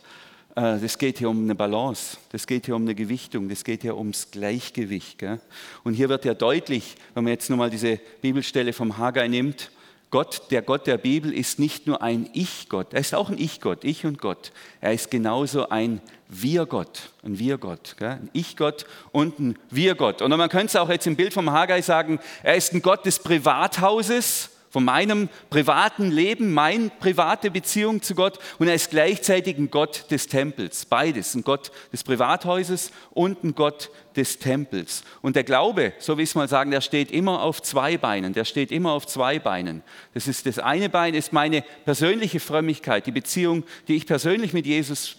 äh, 0.58 0.80
das 0.80 0.98
geht 0.98 1.20
hier 1.20 1.30
um 1.30 1.44
eine 1.44 1.56
Balance, 1.56 2.18
das 2.34 2.46
geht 2.46 2.66
hier 2.66 2.76
um 2.76 2.82
eine 2.82 2.94
Gewichtung, 2.94 3.48
das 3.48 3.64
geht 3.64 3.84
hier 3.84 3.96
ums 3.96 4.30
Gleichgewicht. 4.30 5.18
Gell? 5.18 5.40
Und 5.86 5.94
hier 5.94 6.10
wird 6.10 6.26
ja 6.26 6.34
deutlich, 6.34 6.96
wenn 7.14 7.24
man 7.24 7.32
jetzt 7.32 7.50
nochmal 7.50 7.70
diese 7.70 8.02
Bibelstelle 8.22 8.74
vom 8.74 8.98
Haggai 8.98 9.30
nimmt, 9.30 9.72
Gott, 10.10 10.44
der 10.52 10.62
Gott 10.62 10.88
der 10.88 10.98
Bibel, 10.98 11.34
ist 11.34 11.60
nicht 11.60 11.86
nur 11.86 12.02
ein 12.02 12.30
Ich-Gott, 12.34 12.94
er 12.94 13.02
ist 13.02 13.14
auch 13.14 13.30
ein 13.30 13.38
Ich-Gott, 13.38 13.84
Ich 13.84 14.06
und 14.06 14.20
Gott. 14.20 14.52
Er 14.80 14.94
ist 14.94 15.12
genauso 15.12 15.68
ein 15.70 16.02
Wir-Gott, 16.30 17.10
ein 17.24 17.40
Wir-Gott, 17.40 17.96
ein 18.00 18.30
Ich-Gott 18.32 18.86
und 19.12 19.40
ein 19.40 19.60
Wir-Gott. 19.70 20.22
Und 20.22 20.30
man 20.30 20.50
könnte 20.50 20.68
es 20.68 20.76
auch 20.78 20.90
jetzt 20.90 21.08
im 21.08 21.18
Bild 21.18 21.34
vom 21.34 21.52
Haggai 21.52 21.82
sagen, 21.82 22.20
er 22.42 22.56
ist 22.56 22.74
ein 22.74 22.82
Gott 22.82 23.06
des 23.06 23.20
Privathauses 23.20 24.52
von 24.70 24.84
meinem 24.84 25.30
privaten 25.50 26.12
Leben, 26.12 26.54
meine 26.54 26.90
private 26.90 27.52
Beziehung 27.52 28.02
zu 28.02 28.16
Gott 28.16 28.40
und 28.60 28.68
er 28.68 28.76
ist 28.76 28.90
gleichzeitig 28.90 29.58
ein 29.58 29.72
Gott 29.72 30.06
des 30.12 30.28
Tempels. 30.28 30.86
Beides, 30.86 31.36
ein 31.36 31.44
Gott 31.44 31.72
des 31.92 32.04
Privathauses 32.04 32.92
und 33.12 33.44
ein 33.44 33.56
Gott 33.56 33.90
des 34.16 34.40
Tempels. 34.40 35.04
Und 35.22 35.36
der 35.36 35.44
Glaube, 35.44 35.94
so 36.00 36.18
wie 36.18 36.24
ich 36.24 36.30
es 36.30 36.36
mal 36.36 36.48
sagen, 36.48 36.72
der 36.72 36.82
steht 36.82 37.12
immer 37.12 37.42
auf 37.42 37.62
zwei 37.62 37.98
Beinen. 37.98 38.34
Der 38.34 38.46
steht 38.46 38.72
immer 38.72 38.92
auf 38.92 39.08
zwei 39.08 39.40
Beinen. 39.40 39.84
Das 40.14 40.28
ist 40.28 40.46
das 40.46 40.60
eine 40.60 40.90
Bein 40.90 41.14
ist 41.14 41.34
meine 41.34 41.64
persönliche 41.86 42.40
Frömmigkeit, 42.40 43.06
die 43.06 43.12
Beziehung, 43.12 43.64
die 43.88 43.96
ich 43.96 44.06
persönlich 44.06 44.54
mit 44.54 44.66
Jesus 44.66 45.16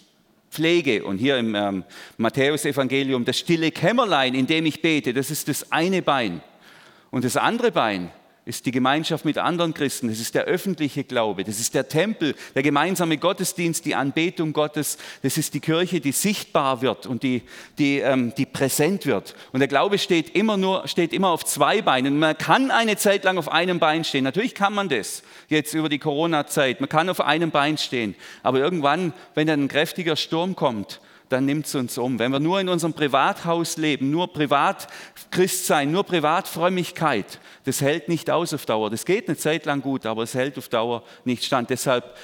pflege. 0.51 1.03
Und 1.03 1.17
hier 1.17 1.37
im 1.37 1.55
ähm, 1.55 1.83
Matthäusevangelium 2.17 3.25
das 3.25 3.39
stille 3.39 3.71
Kämmerlein, 3.71 4.35
in 4.35 4.47
dem 4.47 4.65
ich 4.65 4.81
bete, 4.81 5.13
das 5.13 5.31
ist 5.31 5.47
das 5.47 5.71
eine 5.71 6.01
Bein. 6.01 6.41
Und 7.11 7.23
das 7.23 7.37
andere 7.37 7.71
Bein, 7.71 8.11
ist 8.49 8.65
die 8.65 8.71
Gemeinschaft 8.71 9.25
mit 9.25 9.37
anderen 9.37 9.75
Christen, 9.75 10.09
das 10.09 10.19
ist 10.19 10.33
der 10.33 10.45
öffentliche 10.45 11.03
Glaube, 11.03 11.43
das 11.43 11.59
ist 11.59 11.75
der 11.75 11.87
Tempel, 11.87 12.35
der 12.55 12.63
gemeinsame 12.63 13.17
Gottesdienst, 13.17 13.85
die 13.85 13.93
Anbetung 13.93 14.53
Gottes, 14.53 14.97
das 15.21 15.37
ist 15.37 15.53
die 15.53 15.59
Kirche, 15.59 16.01
die 16.01 16.11
sichtbar 16.11 16.81
wird 16.81 17.05
und 17.05 17.21
die, 17.21 17.43
die, 17.77 17.99
ähm, 17.99 18.33
die 18.35 18.47
präsent 18.47 19.05
wird. 19.05 19.35
Und 19.53 19.59
der 19.59 19.67
Glaube 19.67 19.99
steht 19.99 20.35
immer, 20.35 20.57
nur, 20.57 20.87
steht 20.87 21.13
immer 21.13 21.29
auf 21.29 21.45
zwei 21.45 21.83
Beinen. 21.83 22.17
Man 22.17 22.35
kann 22.37 22.71
eine 22.71 22.97
Zeit 22.97 23.23
lang 23.23 23.37
auf 23.37 23.51
einem 23.51 23.77
Bein 23.77 24.03
stehen, 24.03 24.23
natürlich 24.23 24.55
kann 24.55 24.73
man 24.73 24.89
das 24.89 25.21
jetzt 25.47 25.75
über 25.75 25.87
die 25.87 25.99
Corona-Zeit, 25.99 26.81
man 26.81 26.89
kann 26.89 27.07
auf 27.09 27.21
einem 27.21 27.51
Bein 27.51 27.77
stehen, 27.77 28.15
aber 28.41 28.57
irgendwann, 28.57 29.13
wenn 29.35 29.45
dann 29.45 29.65
ein 29.65 29.67
kräftiger 29.67 30.15
Sturm 30.15 30.55
kommt, 30.55 30.99
dann 31.29 31.45
nimmt 31.45 31.67
es 31.67 31.75
uns 31.75 31.97
um. 31.97 32.19
Wenn 32.19 32.31
wir 32.31 32.39
nur 32.39 32.59
in 32.59 32.69
unserem 32.69 32.93
Privathaus 32.93 33.77
leben, 33.77 34.11
nur 34.11 34.33
privat 34.33 34.87
Christ 35.31 35.65
sein, 35.65 35.91
nur 35.91 36.03
Privatfrömmigkeit, 36.03 37.39
das 37.65 37.81
hält 37.81 38.09
nicht 38.09 38.29
aus 38.29 38.53
auf 38.53 38.65
Dauer. 38.65 38.89
Das 38.89 39.05
geht 39.05 39.27
eine 39.27 39.37
Zeit 39.37 39.65
lang 39.65 39.81
gut, 39.81 40.05
aber 40.05 40.23
es 40.23 40.33
hält 40.33 40.57
auf 40.57 40.69
Dauer 40.69 41.03
nicht 41.23 41.43
stand. 41.45 41.69
Deshalb 41.69 42.15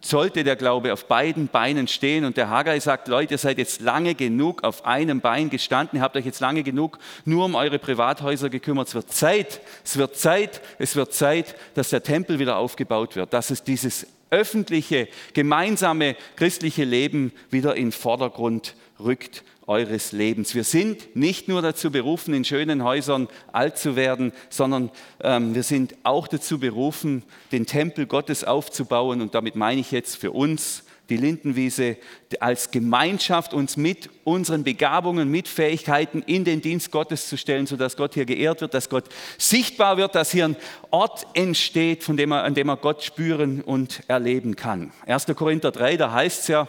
sollte 0.00 0.44
der 0.44 0.56
Glaube 0.56 0.92
auf 0.92 1.06
beiden 1.06 1.48
Beinen 1.48 1.88
stehen. 1.88 2.24
Und 2.24 2.36
der 2.36 2.50
Haggai 2.50 2.78
sagt, 2.80 3.08
Leute, 3.08 3.34
ihr 3.34 3.38
seid 3.38 3.58
jetzt 3.58 3.80
lange 3.80 4.14
genug 4.14 4.64
auf 4.64 4.84
einem 4.84 5.20
Bein 5.20 5.50
gestanden, 5.50 5.98
ihr 5.98 6.02
habt 6.02 6.16
euch 6.16 6.26
jetzt 6.26 6.40
lange 6.40 6.62
genug 6.62 6.98
nur 7.24 7.44
um 7.44 7.54
eure 7.54 7.78
Privathäuser 7.78 8.48
gekümmert. 8.48 8.88
Es 8.88 8.94
wird 8.94 9.12
Zeit, 9.12 9.60
es 9.84 9.96
wird 9.96 10.16
Zeit, 10.16 10.60
es 10.78 10.96
wird 10.96 11.12
Zeit, 11.12 11.54
dass 11.74 11.90
der 11.90 12.02
Tempel 12.02 12.38
wieder 12.38 12.56
aufgebaut 12.56 13.16
wird, 13.16 13.32
dass 13.32 13.50
es 13.50 13.62
dieses 13.62 14.06
öffentliche, 14.30 15.08
gemeinsame 15.34 16.16
christliche 16.36 16.84
Leben 16.84 17.32
wieder 17.50 17.76
in 17.76 17.92
Vordergrund 17.92 18.74
rückt 18.98 19.44
eures 19.66 20.12
Lebens. 20.12 20.54
Wir 20.54 20.64
sind 20.64 21.16
nicht 21.16 21.48
nur 21.48 21.60
dazu 21.60 21.90
berufen, 21.90 22.34
in 22.34 22.44
schönen 22.44 22.84
Häusern 22.84 23.28
alt 23.52 23.78
zu 23.78 23.96
werden, 23.96 24.32
sondern 24.48 24.90
ähm, 25.20 25.54
wir 25.54 25.64
sind 25.64 25.96
auch 26.04 26.28
dazu 26.28 26.58
berufen, 26.58 27.24
den 27.52 27.66
Tempel 27.66 28.06
Gottes 28.06 28.44
aufzubauen. 28.44 29.20
Und 29.20 29.34
damit 29.34 29.56
meine 29.56 29.80
ich 29.80 29.90
jetzt 29.90 30.16
für 30.16 30.30
uns 30.30 30.84
die 31.08 31.16
Lindenwiese 31.16 31.96
als 32.40 32.70
Gemeinschaft 32.70 33.54
uns 33.54 33.76
mit 33.76 34.10
unseren 34.24 34.64
Begabungen, 34.64 35.30
mit 35.30 35.48
Fähigkeiten 35.48 36.22
in 36.22 36.44
den 36.44 36.60
Dienst 36.60 36.90
Gottes 36.90 37.28
zu 37.28 37.36
stellen, 37.36 37.66
sodass 37.66 37.96
Gott 37.96 38.14
hier 38.14 38.24
geehrt 38.24 38.60
wird, 38.60 38.74
dass 38.74 38.88
Gott 38.88 39.04
sichtbar 39.38 39.96
wird, 39.96 40.14
dass 40.14 40.32
hier 40.32 40.46
ein 40.46 40.56
Ort 40.90 41.26
entsteht, 41.34 42.02
von 42.02 42.16
dem 42.16 42.32
er, 42.32 42.44
an 42.44 42.54
dem 42.54 42.68
er 42.68 42.76
Gott 42.76 43.02
spüren 43.02 43.60
und 43.60 44.02
erleben 44.08 44.56
kann. 44.56 44.92
1. 45.06 45.26
Korinther 45.36 45.70
3, 45.70 45.96
da 45.96 46.12
heißt 46.12 46.40
es 46.40 46.48
ja, 46.48 46.68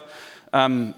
ähm, 0.52 0.94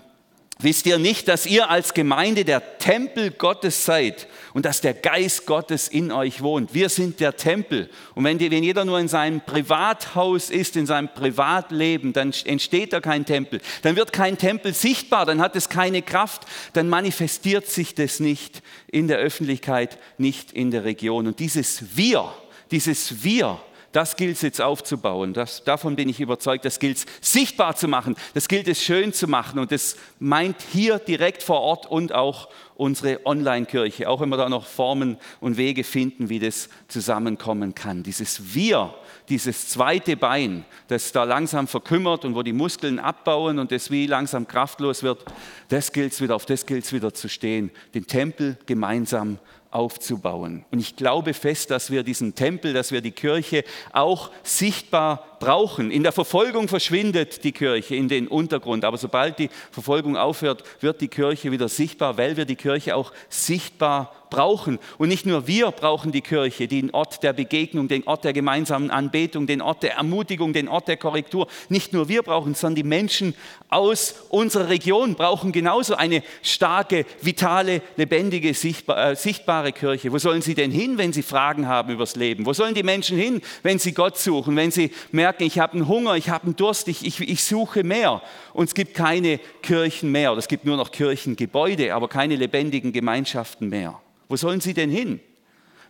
Wisst 0.62 0.84
ihr 0.84 0.98
nicht, 0.98 1.28
dass 1.28 1.46
ihr 1.46 1.70
als 1.70 1.94
Gemeinde 1.94 2.44
der 2.44 2.78
Tempel 2.78 3.30
Gottes 3.30 3.86
seid 3.86 4.26
und 4.52 4.66
dass 4.66 4.82
der 4.82 4.92
Geist 4.92 5.46
Gottes 5.46 5.88
in 5.88 6.12
euch 6.12 6.42
wohnt? 6.42 6.74
Wir 6.74 6.90
sind 6.90 7.18
der 7.20 7.36
Tempel. 7.36 7.88
Und 8.14 8.24
wenn, 8.24 8.36
die, 8.36 8.50
wenn 8.50 8.62
jeder 8.62 8.84
nur 8.84 8.98
in 8.98 9.08
seinem 9.08 9.40
Privathaus 9.40 10.50
ist, 10.50 10.76
in 10.76 10.84
seinem 10.84 11.08
Privatleben, 11.08 12.12
dann 12.12 12.34
entsteht 12.44 12.92
da 12.92 13.00
kein 13.00 13.24
Tempel. 13.24 13.62
Dann 13.80 13.96
wird 13.96 14.12
kein 14.12 14.36
Tempel 14.36 14.74
sichtbar, 14.74 15.24
dann 15.24 15.40
hat 15.40 15.56
es 15.56 15.70
keine 15.70 16.02
Kraft, 16.02 16.42
dann 16.74 16.90
manifestiert 16.90 17.66
sich 17.66 17.94
das 17.94 18.20
nicht 18.20 18.62
in 18.86 19.08
der 19.08 19.16
Öffentlichkeit, 19.16 19.98
nicht 20.18 20.52
in 20.52 20.70
der 20.70 20.84
Region. 20.84 21.26
Und 21.26 21.38
dieses 21.40 21.96
Wir, 21.96 22.34
dieses 22.70 23.24
Wir, 23.24 23.60
das 23.92 24.16
gilt 24.16 24.36
es 24.36 24.42
jetzt 24.42 24.60
aufzubauen. 24.60 25.32
Das, 25.32 25.64
davon 25.64 25.96
bin 25.96 26.08
ich 26.08 26.20
überzeugt. 26.20 26.64
Das 26.64 26.78
gilt 26.78 26.98
es 26.98 27.06
sichtbar 27.20 27.74
zu 27.74 27.88
machen. 27.88 28.14
Das 28.34 28.46
gilt 28.46 28.68
es 28.68 28.82
schön 28.82 29.12
zu 29.12 29.26
machen. 29.26 29.58
Und 29.58 29.72
das 29.72 29.96
meint 30.20 30.56
hier 30.72 30.98
direkt 30.98 31.42
vor 31.42 31.60
Ort 31.60 31.86
und 31.86 32.12
auch 32.12 32.48
unsere 32.76 33.26
Online-Kirche. 33.26 34.08
Auch 34.08 34.20
wenn 34.20 34.28
wir 34.28 34.36
da 34.36 34.48
noch 34.48 34.64
Formen 34.64 35.18
und 35.40 35.56
Wege 35.56 35.82
finden, 35.82 36.28
wie 36.28 36.38
das 36.38 36.68
zusammenkommen 36.88 37.74
kann. 37.74 38.02
Dieses 38.02 38.54
Wir, 38.54 38.94
dieses 39.28 39.68
zweite 39.68 40.16
Bein, 40.16 40.64
das 40.88 41.12
da 41.12 41.24
langsam 41.24 41.66
verkümmert 41.66 42.24
und 42.24 42.34
wo 42.34 42.42
die 42.42 42.52
Muskeln 42.52 42.98
abbauen 42.98 43.58
und 43.58 43.72
das 43.72 43.90
wie 43.90 44.06
langsam 44.06 44.46
kraftlos 44.46 45.02
wird, 45.02 45.24
das 45.68 45.92
gilt 45.92 46.12
es 46.12 46.20
wieder, 46.20 46.36
auf 46.36 46.46
das 46.46 46.64
gilt 46.64 46.84
es 46.84 46.92
wieder 46.92 47.12
zu 47.12 47.28
stehen. 47.28 47.70
Den 47.92 48.06
Tempel 48.06 48.56
gemeinsam 48.66 49.38
aufzubauen. 49.70 50.64
Und 50.70 50.80
ich 50.80 50.96
glaube 50.96 51.34
fest, 51.34 51.70
dass 51.70 51.90
wir 51.90 52.02
diesen 52.02 52.34
Tempel, 52.34 52.72
dass 52.72 52.92
wir 52.92 53.00
die 53.00 53.12
Kirche 53.12 53.64
auch 53.92 54.30
sichtbar 54.42 55.29
brauchen. 55.40 55.90
In 55.90 56.04
der 56.04 56.12
Verfolgung 56.12 56.68
verschwindet 56.68 57.42
die 57.42 57.52
Kirche 57.52 57.96
in 57.96 58.08
den 58.08 58.28
Untergrund, 58.28 58.84
aber 58.84 58.98
sobald 58.98 59.38
die 59.38 59.50
Verfolgung 59.72 60.16
aufhört, 60.16 60.62
wird 60.80 61.00
die 61.00 61.08
Kirche 61.08 61.50
wieder 61.50 61.68
sichtbar, 61.68 62.16
weil 62.16 62.36
wir 62.36 62.44
die 62.44 62.56
Kirche 62.56 62.94
auch 62.94 63.12
sichtbar 63.28 64.12
brauchen. 64.30 64.78
Und 64.96 65.08
nicht 65.08 65.26
nur 65.26 65.46
wir 65.46 65.70
brauchen 65.72 66.12
die 66.12 66.20
Kirche, 66.22 66.68
den 66.68 66.92
Ort 66.92 67.22
der 67.22 67.32
Begegnung, 67.32 67.88
den 67.88 68.06
Ort 68.06 68.24
der 68.24 68.32
gemeinsamen 68.32 68.90
Anbetung, 68.90 69.46
den 69.46 69.60
Ort 69.60 69.82
der 69.82 69.96
Ermutigung, 69.96 70.52
den 70.52 70.68
Ort 70.68 70.88
der 70.88 70.96
Korrektur. 70.96 71.48
Nicht 71.68 71.92
nur 71.92 72.08
wir 72.08 72.22
brauchen, 72.22 72.54
sondern 72.54 72.76
die 72.76 72.84
Menschen 72.84 73.34
aus 73.68 74.14
unserer 74.28 74.68
Region 74.68 75.16
brauchen 75.16 75.52
genauso 75.52 75.96
eine 75.96 76.22
starke, 76.42 77.04
vitale, 77.20 77.82
lebendige, 77.96 78.50
äh, 78.50 79.16
sichtbare 79.16 79.72
Kirche. 79.72 80.12
Wo 80.12 80.18
sollen 80.18 80.42
sie 80.42 80.54
denn 80.54 80.70
hin, 80.70 80.96
wenn 80.96 81.12
sie 81.12 81.22
Fragen 81.22 81.66
haben 81.66 81.92
übers 81.92 82.16
Leben? 82.16 82.46
Wo 82.46 82.52
sollen 82.52 82.74
die 82.74 82.82
Menschen 82.84 83.18
hin, 83.18 83.42
wenn 83.62 83.78
sie 83.78 83.92
Gott 83.92 84.16
suchen, 84.16 84.54
wenn 84.56 84.70
sie 84.70 84.92
merken, 85.10 85.29
ich 85.38 85.58
habe 85.58 85.74
einen 85.74 85.88
Hunger, 85.88 86.14
ich 86.16 86.28
habe 86.28 86.44
einen 86.44 86.56
Durst, 86.56 86.88
ich, 86.88 87.04
ich, 87.06 87.20
ich 87.20 87.44
suche 87.44 87.84
mehr? 87.84 88.22
Und 88.52 88.64
es 88.66 88.74
gibt 88.74 88.94
keine 88.94 89.38
Kirchen 89.62 90.10
mehr, 90.10 90.32
es 90.32 90.48
gibt 90.48 90.64
nur 90.64 90.76
noch 90.76 90.90
Kirchengebäude, 90.90 91.94
aber 91.94 92.08
keine 92.08 92.36
lebendigen 92.36 92.92
Gemeinschaften 92.92 93.68
mehr. 93.68 94.00
Wo 94.28 94.36
sollen 94.36 94.60
sie 94.60 94.74
denn 94.74 94.90
hin? 94.90 95.20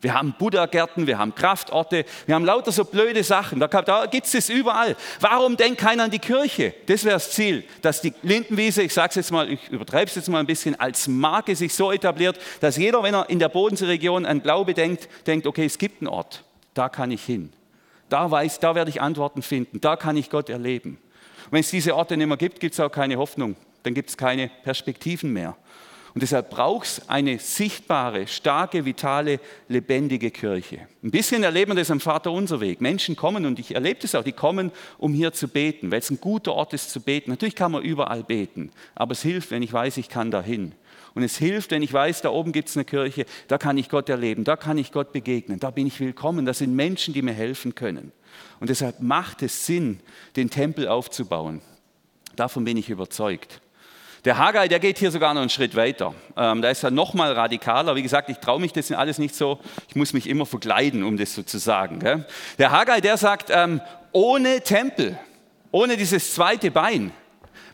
Wir 0.00 0.14
haben 0.14 0.34
Buddha-Gärten, 0.38 1.06
wir 1.06 1.18
haben 1.18 1.34
Kraftorte, 1.34 2.06
wir 2.24 2.34
haben 2.34 2.44
lauter 2.44 2.72
so 2.72 2.84
blöde 2.84 3.22
Sachen. 3.22 3.60
Da, 3.60 3.68
da 3.68 4.06
gibt 4.06 4.26
es 4.26 4.32
das 4.32 4.48
überall. 4.48 4.96
Warum 5.20 5.56
denkt 5.56 5.78
keiner 5.78 6.04
an 6.04 6.10
die 6.10 6.18
Kirche? 6.18 6.74
Das 6.86 7.04
wäre 7.04 7.16
das 7.16 7.32
Ziel, 7.32 7.64
dass 7.82 8.00
die 8.00 8.14
Lindenwiese, 8.22 8.82
ich 8.82 8.94
sage 8.94 9.10
es 9.10 9.14
jetzt 9.16 9.30
mal, 9.30 9.50
ich 9.52 9.68
übertreibe 9.68 10.06
es 10.06 10.14
jetzt 10.14 10.28
mal 10.28 10.40
ein 10.40 10.46
bisschen, 10.46 10.78
als 10.80 11.06
Marke 11.06 11.54
sich 11.54 11.74
so 11.74 11.92
etabliert, 11.92 12.38
dass 12.60 12.78
jeder, 12.78 13.02
wenn 13.02 13.14
er 13.14 13.28
in 13.28 13.38
der 13.38 13.50
Bodenseeregion 13.50 14.24
an 14.24 14.42
Glaube 14.42 14.72
denkt, 14.72 15.08
denkt, 15.26 15.46
okay, 15.46 15.66
es 15.66 15.76
gibt 15.76 16.00
einen 16.00 16.08
Ort, 16.08 16.44
da 16.72 16.88
kann 16.88 17.10
ich 17.10 17.22
hin. 17.22 17.52
Da 18.10 18.30
weiß, 18.30 18.60
da 18.60 18.74
werde 18.74 18.90
ich 18.90 19.00
Antworten 19.00 19.40
finden, 19.40 19.80
da 19.80 19.96
kann 19.96 20.16
ich 20.16 20.28
Gott 20.28 20.50
erleben. 20.50 20.98
wenn 21.50 21.60
es 21.60 21.70
diese 21.70 21.96
Orte 21.96 22.16
nicht 22.16 22.26
mehr 22.26 22.36
gibt, 22.36 22.60
gibt 22.60 22.74
es 22.74 22.80
auch 22.80 22.90
keine 22.90 23.16
Hoffnung, 23.16 23.56
dann 23.82 23.94
gibt 23.94 24.10
es 24.10 24.16
keine 24.16 24.50
Perspektiven 24.62 25.32
mehr. 25.32 25.56
Und 26.12 26.22
deshalb 26.22 26.50
braucht 26.50 26.86
es 26.86 27.08
eine 27.08 27.38
sichtbare, 27.38 28.26
starke, 28.26 28.84
vitale, 28.84 29.38
lebendige 29.68 30.32
Kirche. 30.32 30.88
Ein 31.04 31.12
bisschen 31.12 31.44
erleben 31.44 31.70
wir 31.70 31.76
das 31.76 31.90
am 31.90 32.00
Vater 32.00 32.32
unser 32.32 32.60
Weg. 32.60 32.80
Menschen 32.80 33.14
kommen, 33.14 33.46
und 33.46 33.60
ich 33.60 33.76
erlebe 33.76 34.00
das 34.00 34.16
auch, 34.16 34.24
die 34.24 34.32
kommen, 34.32 34.72
um 34.98 35.14
hier 35.14 35.32
zu 35.32 35.46
beten, 35.46 35.92
weil 35.92 36.00
es 36.00 36.10
ein 36.10 36.20
guter 36.20 36.54
Ort 36.54 36.72
ist 36.72 36.90
zu 36.90 37.00
beten. 37.00 37.30
Natürlich 37.30 37.54
kann 37.54 37.70
man 37.70 37.82
überall 37.82 38.24
beten, 38.24 38.72
aber 38.96 39.12
es 39.12 39.22
hilft, 39.22 39.52
wenn 39.52 39.62
ich 39.62 39.72
weiß, 39.72 39.98
ich 39.98 40.08
kann 40.08 40.32
dahin. 40.32 40.72
Und 41.14 41.22
es 41.22 41.36
hilft, 41.36 41.70
wenn 41.70 41.82
ich 41.82 41.92
weiß, 41.92 42.22
da 42.22 42.30
oben 42.30 42.52
gibt 42.52 42.68
es 42.68 42.76
eine 42.76 42.84
Kirche, 42.84 43.26
da 43.48 43.58
kann 43.58 43.78
ich 43.78 43.88
Gott 43.88 44.08
erleben, 44.08 44.44
da 44.44 44.56
kann 44.56 44.78
ich 44.78 44.92
Gott 44.92 45.12
begegnen, 45.12 45.58
da 45.58 45.70
bin 45.70 45.86
ich 45.86 45.98
willkommen, 46.00 46.46
da 46.46 46.54
sind 46.54 46.74
Menschen, 46.74 47.14
die 47.14 47.22
mir 47.22 47.32
helfen 47.32 47.74
können. 47.74 48.12
Und 48.60 48.70
deshalb 48.70 49.00
macht 49.00 49.42
es 49.42 49.66
Sinn, 49.66 50.00
den 50.36 50.50
Tempel 50.50 50.86
aufzubauen. 50.88 51.62
Davon 52.36 52.64
bin 52.64 52.76
ich 52.76 52.88
überzeugt. 52.88 53.60
Der 54.24 54.36
Haggai, 54.36 54.68
der 54.68 54.80
geht 54.80 54.98
hier 54.98 55.10
sogar 55.10 55.32
noch 55.32 55.40
einen 55.40 55.50
Schritt 55.50 55.74
weiter. 55.74 56.14
Ähm, 56.36 56.60
da 56.60 56.68
ist 56.68 56.84
er 56.84 56.90
noch 56.90 57.14
mal 57.14 57.32
radikaler. 57.32 57.96
Wie 57.96 58.02
gesagt, 58.02 58.28
ich 58.28 58.36
traue 58.36 58.60
mich 58.60 58.72
das 58.72 58.92
alles 58.92 59.18
nicht 59.18 59.34
so. 59.34 59.58
Ich 59.88 59.96
muss 59.96 60.12
mich 60.12 60.28
immer 60.28 60.44
verkleiden, 60.44 61.04
um 61.04 61.16
das 61.16 61.34
so 61.34 61.42
zu 61.42 61.58
sagen. 61.58 62.00
Gell? 62.00 62.26
Der 62.58 62.70
Haggai, 62.70 63.00
der 63.00 63.16
sagt, 63.16 63.48
ähm, 63.50 63.80
ohne 64.12 64.60
Tempel, 64.60 65.18
ohne 65.70 65.96
dieses 65.96 66.34
zweite 66.34 66.70
Bein, 66.70 67.12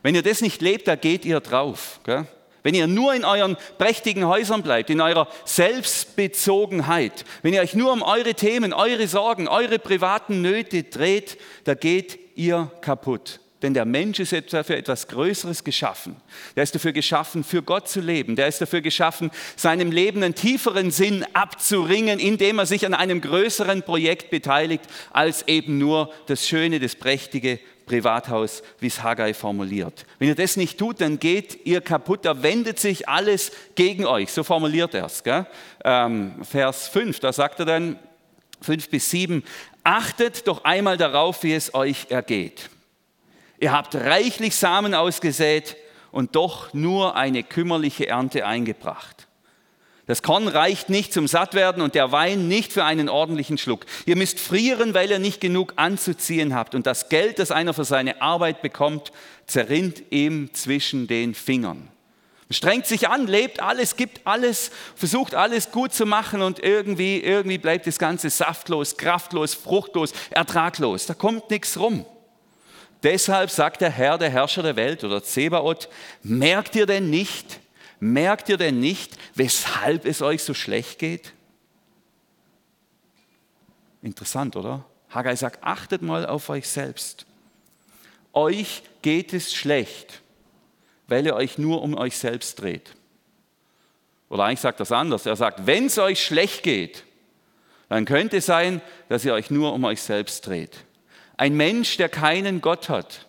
Wenn 0.02 0.14
ihr 0.14 0.22
das 0.22 0.40
nicht 0.40 0.62
lebt, 0.62 0.86
da 0.86 0.94
geht 0.94 1.24
ihr 1.24 1.40
drauf. 1.40 1.98
Gell? 2.04 2.26
Wenn 2.66 2.74
ihr 2.74 2.88
nur 2.88 3.14
in 3.14 3.24
euren 3.24 3.56
prächtigen 3.78 4.26
Häusern 4.26 4.64
bleibt, 4.64 4.90
in 4.90 5.00
eurer 5.00 5.28
Selbstbezogenheit, 5.44 7.24
wenn 7.42 7.54
ihr 7.54 7.60
euch 7.60 7.74
nur 7.74 7.92
um 7.92 8.02
eure 8.02 8.34
Themen, 8.34 8.72
eure 8.72 9.06
Sorgen, 9.06 9.46
eure 9.46 9.78
privaten 9.78 10.42
Nöte 10.42 10.82
dreht, 10.82 11.38
da 11.62 11.74
geht 11.74 12.18
ihr 12.34 12.72
kaputt. 12.80 13.38
Denn 13.62 13.72
der 13.72 13.84
Mensch 13.84 14.18
ist 14.18 14.34
dafür 14.52 14.78
etwas 14.78 15.06
Größeres 15.06 15.62
geschaffen. 15.62 16.16
Der 16.56 16.64
ist 16.64 16.74
dafür 16.74 16.90
geschaffen, 16.90 17.44
für 17.44 17.62
Gott 17.62 17.88
zu 17.88 18.00
leben. 18.00 18.34
Der 18.34 18.48
ist 18.48 18.60
dafür 18.60 18.80
geschaffen, 18.80 19.30
seinem 19.54 19.92
Leben 19.92 20.24
einen 20.24 20.34
tieferen 20.34 20.90
Sinn 20.90 21.24
abzuringen, 21.34 22.18
indem 22.18 22.58
er 22.58 22.66
sich 22.66 22.84
an 22.84 22.94
einem 22.94 23.20
größeren 23.20 23.84
Projekt 23.84 24.30
beteiligt, 24.30 24.82
als 25.12 25.46
eben 25.46 25.78
nur 25.78 26.12
das 26.26 26.48
Schöne, 26.48 26.80
das 26.80 26.96
Prächtige 26.96 27.60
Privathaus, 27.86 28.62
wie 28.80 28.88
es 28.88 29.02
Haggai 29.02 29.32
formuliert. 29.32 30.04
Wenn 30.18 30.28
ihr 30.28 30.34
das 30.34 30.56
nicht 30.56 30.76
tut, 30.76 31.00
dann 31.00 31.18
geht 31.18 31.64
ihr 31.64 31.80
kaputt, 31.80 32.24
da 32.24 32.42
wendet 32.42 32.80
sich 32.80 33.08
alles 33.08 33.52
gegen 33.76 34.04
euch. 34.04 34.32
So 34.32 34.42
formuliert 34.42 34.94
er 34.94 35.06
es. 35.06 35.22
Ähm, 35.84 36.44
Vers 36.44 36.88
5, 36.88 37.20
da 37.20 37.32
sagt 37.32 37.60
er 37.60 37.66
dann, 37.66 37.98
5 38.60 38.90
bis 38.90 39.10
7, 39.10 39.44
achtet 39.84 40.46
doch 40.48 40.64
einmal 40.64 40.96
darauf, 40.96 41.42
wie 41.42 41.54
es 41.54 41.74
euch 41.74 42.06
ergeht. 42.10 42.68
Ihr 43.58 43.72
habt 43.72 43.94
reichlich 43.94 44.56
Samen 44.56 44.94
ausgesät 44.94 45.76
und 46.10 46.34
doch 46.34 46.74
nur 46.74 47.16
eine 47.16 47.42
kümmerliche 47.42 48.08
Ernte 48.08 48.46
eingebracht. 48.46 49.25
Das 50.06 50.22
Korn 50.22 50.46
reicht 50.46 50.88
nicht 50.88 51.12
zum 51.12 51.26
Sattwerden 51.26 51.82
und 51.82 51.96
der 51.96 52.12
Wein 52.12 52.46
nicht 52.46 52.72
für 52.72 52.84
einen 52.84 53.08
ordentlichen 53.08 53.58
Schluck. 53.58 53.86
Ihr 54.04 54.16
müsst 54.16 54.38
frieren, 54.38 54.94
weil 54.94 55.10
ihr 55.10 55.18
nicht 55.18 55.40
genug 55.40 55.72
anzuziehen 55.76 56.54
habt. 56.54 56.76
Und 56.76 56.86
das 56.86 57.08
Geld, 57.08 57.40
das 57.40 57.50
einer 57.50 57.74
für 57.74 57.84
seine 57.84 58.22
Arbeit 58.22 58.62
bekommt, 58.62 59.10
zerrinnt 59.46 60.04
ihm 60.10 60.54
zwischen 60.54 61.08
den 61.08 61.34
Fingern. 61.34 61.88
Strengt 62.48 62.86
sich 62.86 63.08
an, 63.08 63.26
lebt 63.26 63.60
alles, 63.60 63.96
gibt 63.96 64.24
alles, 64.24 64.70
versucht 64.94 65.34
alles 65.34 65.72
gut 65.72 65.92
zu 65.92 66.06
machen 66.06 66.42
und 66.42 66.60
irgendwie, 66.60 67.20
irgendwie 67.20 67.58
bleibt 67.58 67.88
das 67.88 67.98
Ganze 67.98 68.30
saftlos, 68.30 68.96
kraftlos, 68.96 69.54
fruchtlos, 69.54 70.12
ertraglos. 70.30 71.06
Da 71.06 71.14
kommt 71.14 71.50
nichts 71.50 71.76
rum. 71.76 72.04
Deshalb 73.02 73.50
sagt 73.50 73.80
der 73.80 73.90
Herr, 73.90 74.16
der 74.18 74.30
Herrscher 74.30 74.62
der 74.62 74.76
Welt 74.76 75.02
oder 75.02 75.24
Zebaoth, 75.24 75.88
merkt 76.22 76.76
ihr 76.76 76.86
denn 76.86 77.10
nicht, 77.10 77.58
merkt 78.00 78.48
ihr 78.48 78.56
denn 78.56 78.80
nicht, 78.80 79.16
weshalb 79.34 80.04
es 80.04 80.22
euch 80.22 80.42
so 80.42 80.54
schlecht 80.54 80.98
geht? 80.98 81.32
Interessant, 84.02 84.56
oder? 84.56 84.84
Haggai 85.10 85.36
sagt, 85.36 85.62
achtet 85.62 86.02
mal 86.02 86.26
auf 86.26 86.48
euch 86.48 86.68
selbst. 86.68 87.26
Euch 88.32 88.82
geht 89.02 89.32
es 89.32 89.54
schlecht, 89.54 90.20
weil 91.08 91.26
ihr 91.26 91.34
euch 91.34 91.58
nur 91.58 91.82
um 91.82 91.96
euch 91.96 92.18
selbst 92.18 92.60
dreht. 92.60 92.94
Oder 94.28 94.44
eigentlich 94.44 94.60
sagt 94.60 94.80
es 94.80 94.92
anders. 94.92 95.26
Er 95.26 95.36
sagt, 95.36 95.66
wenn 95.66 95.86
es 95.86 95.98
euch 95.98 96.22
schlecht 96.22 96.62
geht, 96.62 97.04
dann 97.88 98.04
könnte 98.04 98.38
es 98.38 98.46
sein, 98.46 98.82
dass 99.08 99.24
ihr 99.24 99.32
euch 99.32 99.50
nur 99.50 99.72
um 99.72 99.84
euch 99.84 100.02
selbst 100.02 100.46
dreht. 100.46 100.84
Ein 101.36 101.56
Mensch, 101.56 101.96
der 101.96 102.08
keinen 102.08 102.60
Gott 102.60 102.88
hat, 102.88 103.26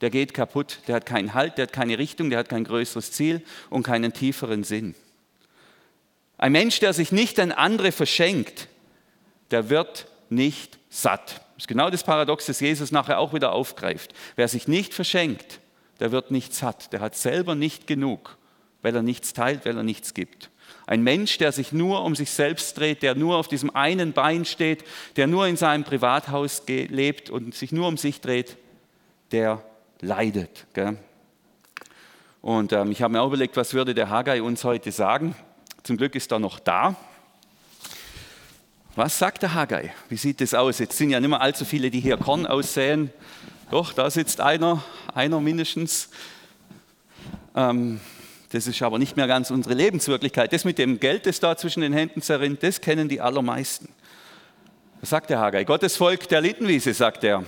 der 0.00 0.10
geht 0.10 0.34
kaputt, 0.34 0.80
der 0.86 0.96
hat 0.96 1.06
keinen 1.06 1.34
Halt, 1.34 1.58
der 1.58 1.64
hat 1.64 1.72
keine 1.72 1.98
Richtung, 1.98 2.30
der 2.30 2.38
hat 2.40 2.48
kein 2.48 2.64
größeres 2.64 3.12
Ziel 3.12 3.42
und 3.70 3.82
keinen 3.82 4.12
tieferen 4.12 4.64
Sinn. 4.64 4.94
Ein 6.38 6.52
Mensch, 6.52 6.80
der 6.80 6.92
sich 6.92 7.12
nicht 7.12 7.40
an 7.40 7.52
andere 7.52 7.92
verschenkt, 7.92 8.68
der 9.50 9.70
wird 9.70 10.06
nicht 10.28 10.78
satt. 10.90 11.40
Das 11.54 11.64
ist 11.64 11.68
genau 11.68 11.88
das 11.88 12.04
Paradox, 12.04 12.46
das 12.46 12.60
Jesus 12.60 12.92
nachher 12.92 13.18
auch 13.18 13.32
wieder 13.32 13.52
aufgreift. 13.52 14.12
Wer 14.34 14.48
sich 14.48 14.68
nicht 14.68 14.92
verschenkt, 14.92 15.60
der 16.00 16.12
wird 16.12 16.30
nicht 16.30 16.52
satt, 16.52 16.92
der 16.92 17.00
hat 17.00 17.16
selber 17.16 17.54
nicht 17.54 17.86
genug, 17.86 18.36
weil 18.82 18.94
er 18.94 19.02
nichts 19.02 19.32
teilt, 19.32 19.64
weil 19.64 19.76
er 19.76 19.82
nichts 19.82 20.12
gibt. 20.12 20.50
Ein 20.86 21.02
Mensch, 21.02 21.38
der 21.38 21.52
sich 21.52 21.72
nur 21.72 22.04
um 22.04 22.14
sich 22.14 22.30
selbst 22.30 22.78
dreht, 22.78 23.02
der 23.02 23.14
nur 23.14 23.36
auf 23.36 23.48
diesem 23.48 23.74
einen 23.74 24.12
Bein 24.12 24.44
steht, 24.44 24.84
der 25.16 25.26
nur 25.26 25.46
in 25.46 25.56
seinem 25.56 25.84
Privathaus 25.84 26.62
lebt 26.66 27.30
und 27.30 27.54
sich 27.54 27.72
nur 27.72 27.88
um 27.88 27.96
sich 27.96 28.20
dreht, 28.20 28.56
der 29.32 29.64
leidet. 30.00 30.66
Gell? 30.72 30.96
Und 32.42 32.72
ähm, 32.72 32.92
ich 32.92 33.02
habe 33.02 33.12
mir 33.12 33.22
auch 33.22 33.28
überlegt, 33.28 33.56
was 33.56 33.74
würde 33.74 33.94
der 33.94 34.10
Haggai 34.10 34.42
uns 34.42 34.62
heute 34.64 34.92
sagen? 34.92 35.34
Zum 35.82 35.96
Glück 35.96 36.14
ist 36.14 36.32
er 36.32 36.38
noch 36.38 36.58
da. 36.58 36.96
Was 38.94 39.18
sagt 39.18 39.42
der 39.42 39.52
Haggai? 39.52 39.92
Wie 40.08 40.16
sieht 40.16 40.40
es 40.40 40.54
aus? 40.54 40.78
Jetzt 40.78 40.96
sind 40.96 41.10
ja 41.10 41.20
nicht 41.20 41.28
mehr 41.28 41.40
allzu 41.40 41.64
viele, 41.64 41.90
die 41.90 42.00
hier 42.00 42.16
Korn 42.16 42.46
aussäen. 42.46 43.10
Doch, 43.70 43.92
da 43.92 44.08
sitzt 44.08 44.40
einer, 44.40 44.82
einer 45.12 45.40
mindestens. 45.40 46.08
Ähm, 47.54 48.00
das 48.52 48.66
ist 48.66 48.80
aber 48.80 48.98
nicht 48.98 49.16
mehr 49.16 49.26
ganz 49.26 49.50
unsere 49.50 49.74
Lebenswirklichkeit. 49.74 50.52
Das 50.52 50.64
mit 50.64 50.78
dem 50.78 51.00
Geld, 51.00 51.26
das 51.26 51.40
da 51.40 51.56
zwischen 51.56 51.80
den 51.80 51.92
Händen 51.92 52.22
zerrinnt, 52.22 52.62
das 52.62 52.80
kennen 52.80 53.08
die 53.08 53.20
allermeisten. 53.20 53.88
Was 55.00 55.10
sagt 55.10 55.30
der 55.30 55.40
Haggai? 55.40 55.64
Gottes 55.64 55.96
Volk 55.96 56.28
der 56.28 56.40
Littenwiese, 56.40 56.94
sagt 56.94 57.24
er. 57.24 57.44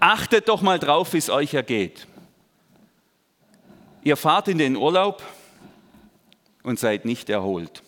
Achtet 0.00 0.48
doch 0.48 0.62
mal 0.62 0.78
drauf, 0.78 1.12
wie 1.12 1.18
es 1.18 1.30
euch 1.30 1.54
ergeht. 1.54 2.06
Ihr 4.02 4.16
fahrt 4.16 4.48
in 4.48 4.58
den 4.58 4.76
Urlaub 4.76 5.22
und 6.62 6.78
seid 6.78 7.04
nicht 7.04 7.28
erholt. 7.30 7.82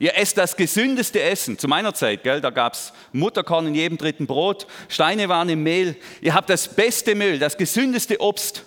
Ihr 0.00 0.16
esst 0.16 0.38
das 0.38 0.56
gesündeste 0.56 1.20
Essen. 1.20 1.58
Zu 1.58 1.66
meiner 1.66 1.92
Zeit, 1.92 2.22
gell, 2.22 2.40
da 2.40 2.50
gab 2.50 2.74
es 2.74 2.92
Mutterkorn 3.12 3.66
in 3.66 3.74
jedem 3.74 3.98
dritten 3.98 4.26
Brot, 4.26 4.66
Steine 4.88 5.28
waren 5.28 5.48
im 5.48 5.62
Mehl. 5.62 5.96
Ihr 6.20 6.34
habt 6.34 6.50
das 6.50 6.68
beste 6.68 7.14
Mehl, 7.14 7.38
das 7.38 7.56
gesündeste 7.56 8.20
Obst 8.20 8.64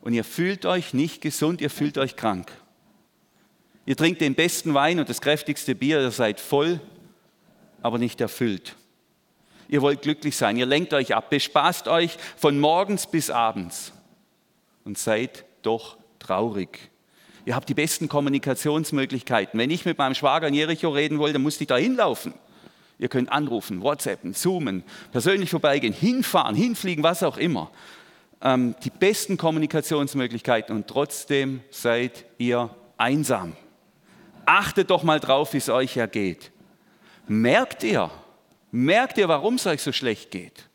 und 0.00 0.14
ihr 0.14 0.24
fühlt 0.24 0.64
euch 0.64 0.94
nicht 0.94 1.20
gesund, 1.20 1.60
ihr 1.60 1.70
fühlt 1.70 1.98
euch 1.98 2.14
krank. 2.14 2.52
Ihr 3.84 3.96
trinkt 3.96 4.20
den 4.20 4.34
besten 4.34 4.74
Wein 4.74 5.00
und 5.00 5.08
das 5.08 5.20
kräftigste 5.20 5.74
Bier, 5.74 6.00
ihr 6.00 6.10
seid 6.10 6.40
voll, 6.40 6.80
aber 7.82 7.98
nicht 7.98 8.20
erfüllt. 8.20 8.76
Ihr 9.68 9.82
wollt 9.82 10.02
glücklich 10.02 10.36
sein, 10.36 10.56
ihr 10.56 10.66
lenkt 10.66 10.94
euch 10.94 11.14
ab, 11.14 11.30
bespaßt 11.30 11.88
euch 11.88 12.16
von 12.36 12.58
morgens 12.58 13.06
bis 13.06 13.30
abends 13.30 13.92
und 14.84 14.96
seid 14.96 15.44
doch 15.62 15.98
traurig. 16.18 16.90
Ihr 17.44 17.54
habt 17.54 17.68
die 17.68 17.74
besten 17.74 18.08
Kommunikationsmöglichkeiten. 18.08 19.58
Wenn 19.58 19.70
ich 19.70 19.84
mit 19.84 19.98
meinem 19.98 20.14
Schwager 20.14 20.48
in 20.48 20.54
Jericho 20.54 20.88
reden 20.88 21.18
wollte, 21.18 21.34
dann 21.34 21.42
musste 21.42 21.64
ich 21.64 21.68
da 21.68 21.76
hinlaufen. 21.76 22.34
Ihr 22.98 23.08
könnt 23.08 23.30
anrufen, 23.30 23.82
WhatsAppen, 23.82 24.34
Zoomen, 24.34 24.82
persönlich 25.12 25.50
vorbeigehen, 25.50 25.92
hinfahren, 25.92 26.56
hinfliegen, 26.56 27.04
was 27.04 27.22
auch 27.22 27.36
immer 27.36 27.70
ähm, 28.40 28.74
die 28.84 28.90
besten 28.90 29.36
Kommunikationsmöglichkeiten 29.36 30.74
und 30.74 30.86
trotzdem 30.86 31.60
seid 31.70 32.24
ihr 32.38 32.70
einsam. 32.96 33.54
Achtet 34.46 34.90
doch 34.90 35.02
mal 35.02 35.20
drauf, 35.20 35.52
wie 35.52 35.58
es 35.58 35.68
euch 35.68 35.96
ergeht. 35.96 36.50
Merkt 37.26 37.82
ihr, 37.82 38.10
merkt 38.70 39.18
ihr, 39.18 39.28
warum 39.28 39.54
es 39.54 39.66
euch 39.66 39.82
so 39.82 39.92
schlecht 39.92 40.30
geht? 40.30 40.68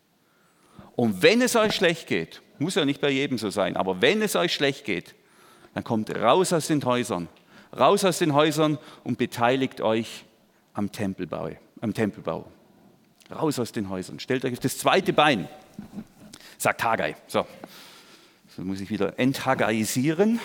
Und 0.95 1.21
wenn 1.21 1.41
es 1.41 1.56
euch 1.56 1.73
schlecht 1.73 2.08
geht, 2.08 2.41
muss 2.60 2.75
ja 2.75 2.86
nicht 2.86 3.01
bei 3.01 3.10
jedem 3.10 3.38
so 3.38 3.49
sein, 3.49 3.75
aber 3.75 4.01
wenn 4.01 4.21
es 4.21 4.36
euch 4.36 4.53
schlecht 4.53 4.86
geht, 4.86 5.15
dann 5.73 5.84
kommt 5.84 6.15
raus 6.15 6.53
aus 6.53 6.67
den 6.67 6.84
Häusern, 6.86 7.27
raus 7.75 8.06
aus 8.06 8.19
den 8.19 8.34
Häusern 8.34 8.77
und 9.03 9.17
beteiligt 9.17 9.82
euch 9.82 10.25
am 10.73 10.91
Tempelbau. 10.91 11.51
Am 11.82 11.93
Tempelbau. 11.93 12.45
Raus 13.32 13.60
aus 13.60 13.71
den 13.71 13.89
Häusern. 13.89 14.19
Stellt 14.19 14.45
euch 14.45 14.53
auf 14.53 14.60
das 14.60 14.77
zweite 14.77 15.13
Bein 15.13 15.49
sagt 16.63 16.84
Haggai. 16.84 17.15
So, 17.27 17.45
so 18.56 18.63
muss 18.63 18.79
ich 18.79 18.89
wieder 18.89 19.19
enthagaisieren. 19.19 20.39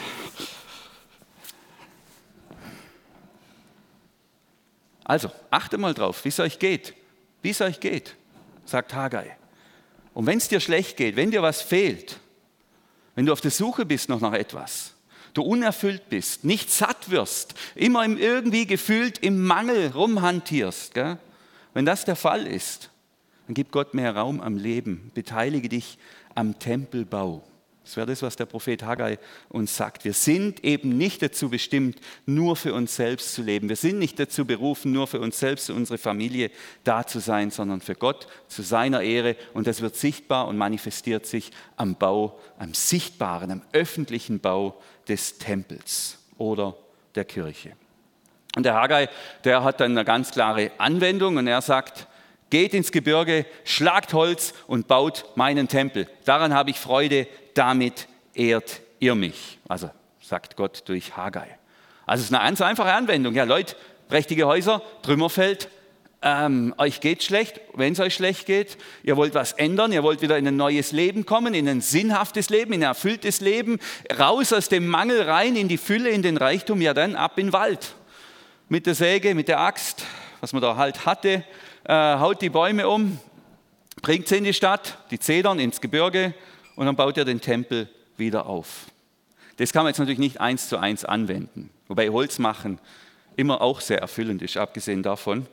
Also, 5.04 5.30
achte 5.50 5.78
mal 5.78 5.94
drauf, 5.94 6.22
wie 6.24 6.28
es 6.28 6.38
euch 6.40 6.58
geht. 6.58 6.92
Wie 7.42 7.50
es 7.50 7.60
euch 7.60 7.80
geht, 7.80 8.14
sagt 8.64 8.94
Haggai. 8.94 9.36
Und 10.14 10.26
wenn 10.26 10.38
es 10.38 10.48
dir 10.48 10.60
schlecht 10.60 10.96
geht, 10.96 11.16
wenn 11.16 11.30
dir 11.30 11.42
was 11.42 11.62
fehlt, 11.62 12.18
wenn 13.14 13.26
du 13.26 13.32
auf 13.32 13.40
der 13.40 13.50
Suche 13.50 13.86
bist 13.86 14.08
noch 14.08 14.20
nach 14.20 14.32
etwas, 14.32 14.94
du 15.34 15.42
unerfüllt 15.42 16.08
bist, 16.08 16.44
nicht 16.44 16.70
satt 16.70 17.10
wirst, 17.10 17.54
immer 17.74 18.04
im 18.04 18.18
irgendwie 18.18 18.66
gefühlt 18.66 19.18
im 19.18 19.44
Mangel 19.44 19.92
rumhantierst, 19.92 20.94
gell? 20.94 21.18
wenn 21.74 21.86
das 21.86 22.04
der 22.04 22.16
Fall 22.16 22.46
ist, 22.46 22.90
dann 23.46 23.54
gib 23.54 23.72
Gott 23.72 23.94
mehr 23.94 24.14
Raum 24.14 24.40
am 24.40 24.58
Leben. 24.58 25.10
Beteilige 25.14 25.70
dich 25.70 25.98
am 26.34 26.58
Tempelbau. 26.58 27.47
Das 27.88 27.96
wäre 27.96 28.06
das, 28.06 28.20
was 28.20 28.36
der 28.36 28.44
Prophet 28.44 28.82
Haggai 28.82 29.18
uns 29.48 29.74
sagt. 29.74 30.04
Wir 30.04 30.12
sind 30.12 30.62
eben 30.62 30.98
nicht 30.98 31.22
dazu 31.22 31.48
bestimmt, 31.48 31.98
nur 32.26 32.54
für 32.54 32.74
uns 32.74 32.94
selbst 32.94 33.32
zu 33.32 33.40
leben. 33.40 33.70
Wir 33.70 33.76
sind 33.76 33.98
nicht 33.98 34.20
dazu 34.20 34.44
berufen, 34.44 34.92
nur 34.92 35.06
für 35.06 35.20
uns 35.20 35.38
selbst 35.38 35.70
und 35.70 35.76
unsere 35.76 35.96
Familie 35.96 36.50
da 36.84 37.06
zu 37.06 37.18
sein, 37.18 37.50
sondern 37.50 37.80
für 37.80 37.94
Gott, 37.94 38.26
zu 38.46 38.60
seiner 38.60 39.00
Ehre. 39.00 39.36
Und 39.54 39.66
das 39.66 39.80
wird 39.80 39.96
sichtbar 39.96 40.48
und 40.48 40.58
manifestiert 40.58 41.24
sich 41.24 41.50
am 41.76 41.94
Bau, 41.94 42.38
am 42.58 42.74
sichtbaren, 42.74 43.50
am 43.50 43.62
öffentlichen 43.72 44.38
Bau 44.38 44.78
des 45.08 45.38
Tempels 45.38 46.18
oder 46.36 46.76
der 47.14 47.24
Kirche. 47.24 47.72
Und 48.54 48.64
der 48.64 48.74
Haggai, 48.74 49.08
der 49.44 49.64
hat 49.64 49.80
dann 49.80 49.92
eine 49.92 50.04
ganz 50.04 50.30
klare 50.30 50.72
Anwendung 50.76 51.38
und 51.38 51.46
er 51.46 51.62
sagt, 51.62 52.06
Geht 52.50 52.72
ins 52.72 52.92
Gebirge, 52.92 53.44
schlagt 53.64 54.14
Holz 54.14 54.54
und 54.66 54.88
baut 54.88 55.26
meinen 55.34 55.68
Tempel. 55.68 56.08
Daran 56.24 56.54
habe 56.54 56.70
ich 56.70 56.78
Freude, 56.78 57.26
damit 57.58 58.06
ehrt 58.34 58.80
ihr 59.00 59.14
mich. 59.14 59.58
Also 59.68 59.90
sagt 60.20 60.56
Gott 60.56 60.82
durch 60.86 61.16
Haggai. 61.16 61.58
Also 62.06 62.22
es 62.22 62.30
ist 62.30 62.34
eine 62.34 62.44
ganz 62.44 62.60
einfache 62.60 62.92
Anwendung. 62.92 63.34
Ja, 63.34 63.44
Leute, 63.44 63.74
prächtige 64.08 64.46
Häuser, 64.46 64.80
Trümmerfeld, 65.02 65.68
ähm, 66.22 66.74
euch 66.78 67.00
geht 67.00 67.22
schlecht, 67.22 67.60
wenn 67.74 67.92
es 67.92 68.00
euch 68.00 68.14
schlecht 68.14 68.46
geht, 68.46 68.76
ihr 69.04 69.16
wollt 69.16 69.34
was 69.34 69.52
ändern, 69.52 69.92
ihr 69.92 70.02
wollt 70.02 70.20
wieder 70.20 70.36
in 70.36 70.48
ein 70.48 70.56
neues 70.56 70.90
Leben 70.90 71.26
kommen, 71.26 71.54
in 71.54 71.68
ein 71.68 71.80
sinnhaftes 71.80 72.50
Leben, 72.50 72.72
in 72.72 72.82
ein 72.82 72.88
erfülltes 72.88 73.40
Leben, 73.40 73.78
raus 74.18 74.52
aus 74.52 74.68
dem 74.68 74.88
Mangel 74.88 75.22
rein 75.22 75.54
in 75.54 75.68
die 75.68 75.78
Fülle, 75.78 76.10
in 76.10 76.22
den 76.22 76.36
Reichtum, 76.36 76.80
ja 76.80 76.92
dann 76.92 77.14
ab 77.14 77.38
in 77.38 77.48
den 77.48 77.52
Wald. 77.52 77.94
Mit 78.68 78.86
der 78.86 78.94
Säge, 78.94 79.34
mit 79.34 79.46
der 79.46 79.60
Axt, 79.60 80.04
was 80.40 80.52
man 80.52 80.60
da 80.62 80.76
halt 80.76 81.06
hatte, 81.06 81.44
äh, 81.84 81.92
haut 81.92 82.42
die 82.42 82.50
Bäume 82.50 82.88
um, 82.88 83.18
bringt 84.02 84.26
sie 84.26 84.38
in 84.38 84.44
die 84.44 84.54
Stadt, 84.54 84.98
die 85.10 85.20
Zedern 85.20 85.60
ins 85.60 85.80
Gebirge 85.80 86.34
und 86.78 86.86
dann 86.86 86.94
baut 86.94 87.16
ihr 87.16 87.24
den 87.24 87.40
Tempel 87.40 87.88
wieder 88.16 88.46
auf. 88.46 88.86
Das 89.56 89.72
kann 89.72 89.82
man 89.82 89.90
jetzt 89.90 89.98
natürlich 89.98 90.20
nicht 90.20 90.40
eins 90.40 90.68
zu 90.68 90.78
eins 90.78 91.04
anwenden, 91.04 91.70
wobei 91.88 92.08
Holz 92.08 92.38
machen 92.38 92.78
immer 93.34 93.60
auch 93.60 93.80
sehr 93.80 93.98
erfüllend 93.98 94.42
ist, 94.42 94.56
abgesehen 94.56 95.02
davon. 95.02 95.46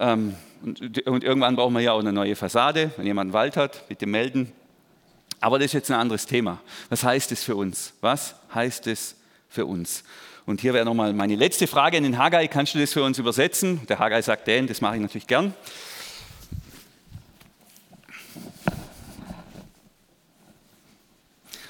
Ähm, 0.00 0.34
und, 0.64 0.98
irgendwann 1.06 1.54
brauchen 1.54 1.74
wir 1.74 1.80
ja 1.80 1.92
auch 1.92 2.00
eine 2.00 2.12
neue 2.12 2.34
Fassade, 2.34 2.90
wenn 2.96 3.06
jemand 3.06 3.28
einen 3.28 3.32
Wald 3.34 3.56
hat, 3.56 3.86
bitte 3.86 4.06
melden. 4.06 4.50
Aber 5.38 5.60
das 5.60 5.66
ist 5.66 5.74
jetzt 5.74 5.90
ein 5.92 6.00
anderes 6.00 6.26
Thema. 6.26 6.60
Was 6.88 7.04
heißt 7.04 7.30
es 7.30 7.44
für 7.44 7.54
uns? 7.54 7.92
Was 8.00 8.34
heißt 8.52 8.88
es 8.88 9.14
für 9.48 9.66
uns? 9.66 10.02
Und 10.44 10.60
hier 10.60 10.74
wäre 10.74 10.84
nochmal 10.84 11.12
meine 11.12 11.36
letzte 11.36 11.68
Frage 11.68 11.98
an 11.98 12.02
den 12.02 12.18
Haggai. 12.18 12.48
Kannst 12.48 12.74
du 12.74 12.80
das 12.80 12.92
für 12.92 13.04
uns 13.04 13.20
übersetzen? 13.20 13.80
Der 13.88 14.00
Haggai 14.00 14.22
sagt, 14.22 14.48
Dan, 14.48 14.66
das 14.66 14.80
mache 14.80 14.96
ich 14.96 15.02
natürlich 15.02 15.28
gern. 15.28 15.54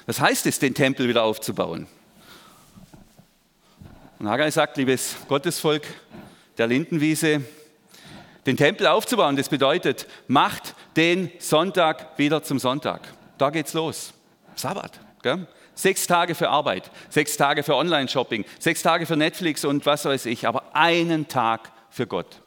Was 0.05 0.19
heißt 0.19 0.45
es, 0.45 0.59
den 0.59 0.75
Tempel 0.75 1.07
wieder 1.07 1.23
aufzubauen? 1.23 1.87
Und 4.19 4.29
Haggai 4.29 4.51
sagt, 4.51 4.77
liebes 4.77 5.15
Gottesvolk 5.27 5.83
der 6.57 6.67
Lindenwiese, 6.67 7.41
den 8.45 8.55
Tempel 8.55 8.87
aufzubauen, 8.87 9.35
das 9.35 9.49
bedeutet, 9.49 10.07
macht 10.27 10.75
den 10.95 11.31
Sonntag 11.39 12.17
wieder 12.17 12.43
zum 12.43 12.59
Sonntag. 12.59 13.01
Da 13.37 13.49
geht's 13.49 13.73
los. 13.73 14.13
Sabbat. 14.55 14.99
Gell? 15.23 15.47
Sechs 15.73 16.07
Tage 16.07 16.35
für 16.35 16.49
Arbeit, 16.49 16.89
sechs 17.09 17.35
Tage 17.35 17.61
für 17.61 17.75
Online-Shopping, 17.75 18.45
sechs 18.59 18.81
Tage 18.81 19.05
für 19.05 19.17
Netflix 19.17 19.65
und 19.65 19.85
was 19.85 20.05
weiß 20.05 20.27
ich, 20.27 20.47
aber 20.47 20.73
einen 20.73 21.27
Tag 21.27 21.71
für 21.89 22.07
Gott. 22.07 22.41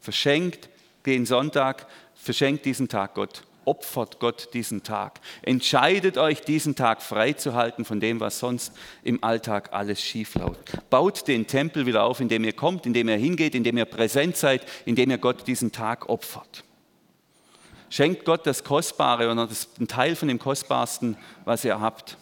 Verschenkt 0.00 0.70
den 1.04 1.26
Sonntag, 1.26 1.86
verschenkt 2.14 2.64
diesen 2.64 2.88
Tag 2.88 3.14
Gott 3.14 3.42
opfert 3.64 4.18
Gott 4.20 4.50
diesen 4.54 4.82
Tag. 4.82 5.20
Entscheidet 5.42 6.18
euch, 6.18 6.42
diesen 6.42 6.74
Tag 6.74 7.02
freizuhalten 7.02 7.84
von 7.84 8.00
dem, 8.00 8.20
was 8.20 8.38
sonst 8.38 8.72
im 9.02 9.22
Alltag 9.22 9.72
alles 9.72 10.00
schief 10.00 10.34
läuft. 10.34 10.88
Baut 10.90 11.28
den 11.28 11.46
Tempel 11.46 11.86
wieder 11.86 12.04
auf, 12.04 12.20
indem 12.20 12.44
ihr 12.44 12.52
kommt, 12.52 12.86
indem 12.86 13.08
ihr 13.08 13.16
hingeht, 13.16 13.54
indem 13.54 13.78
ihr 13.78 13.84
präsent 13.84 14.36
seid, 14.36 14.66
indem 14.86 15.10
ihr 15.10 15.18
Gott 15.18 15.46
diesen 15.46 15.72
Tag 15.72 16.08
opfert. 16.08 16.64
Schenkt 17.90 18.24
Gott 18.24 18.46
das 18.46 18.62
Kostbare 18.62 19.30
oder 19.30 19.48
einen 19.48 19.88
Teil 19.88 20.14
von 20.14 20.28
dem 20.28 20.38
Kostbarsten, 20.38 21.16
was 21.44 21.64
ihr 21.64 21.80
habt. 21.80 22.16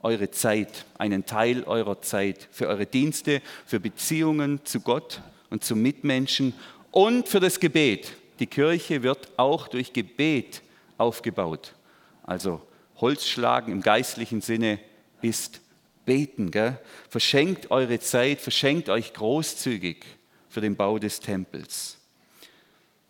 Eure 0.00 0.30
Zeit, 0.30 0.84
einen 0.98 1.24
Teil 1.24 1.64
eurer 1.64 2.02
Zeit 2.02 2.48
für 2.52 2.68
eure 2.68 2.86
Dienste, 2.86 3.40
für 3.66 3.80
Beziehungen 3.80 4.64
zu 4.64 4.80
Gott 4.80 5.22
und 5.50 5.64
zu 5.64 5.74
Mitmenschen 5.74 6.52
und 6.90 7.28
für 7.28 7.40
das 7.40 7.60
Gebet. 7.60 8.12
Die 8.38 8.46
Kirche 8.46 9.02
wird 9.02 9.28
auch 9.36 9.68
durch 9.68 9.92
Gebet 9.92 10.62
aufgebaut. 10.96 11.74
Also 12.22 12.60
Holzschlagen 12.96 13.72
im 13.72 13.82
geistlichen 13.82 14.40
Sinne 14.40 14.78
ist 15.22 15.60
beten. 16.04 16.50
Gell? 16.50 16.78
Verschenkt 17.08 17.70
eure 17.70 18.00
Zeit, 18.00 18.40
verschenkt 18.40 18.88
euch 18.88 19.12
großzügig 19.12 20.04
für 20.48 20.60
den 20.60 20.76
Bau 20.76 20.98
des 20.98 21.20
Tempels. 21.20 21.98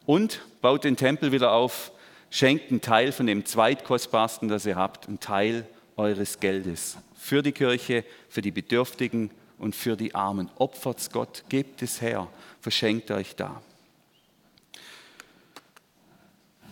Und 0.06 0.40
baut 0.60 0.84
den 0.84 0.96
Tempel 0.96 1.32
wieder 1.32 1.52
auf, 1.52 1.92
schenkt 2.30 2.70
einen 2.70 2.80
Teil 2.80 3.12
von 3.12 3.26
dem 3.26 3.44
zweitkostbarsten, 3.44 4.48
das 4.48 4.66
ihr 4.66 4.76
habt, 4.76 5.08
einen 5.08 5.20
Teil 5.20 5.66
eures 5.96 6.40
Geldes 6.40 6.98
für 7.14 7.42
die 7.42 7.52
Kirche, 7.52 8.04
für 8.28 8.40
die 8.40 8.50
Bedürftigen 8.50 9.30
und 9.58 9.74
für 9.74 9.96
die 9.96 10.14
Armen. 10.14 10.50
Opfert's 10.56 11.10
Gott, 11.10 11.44
gebt 11.48 11.82
es 11.82 12.00
her, 12.00 12.28
verschenkt 12.60 13.10
euch 13.10 13.36
da. 13.36 13.60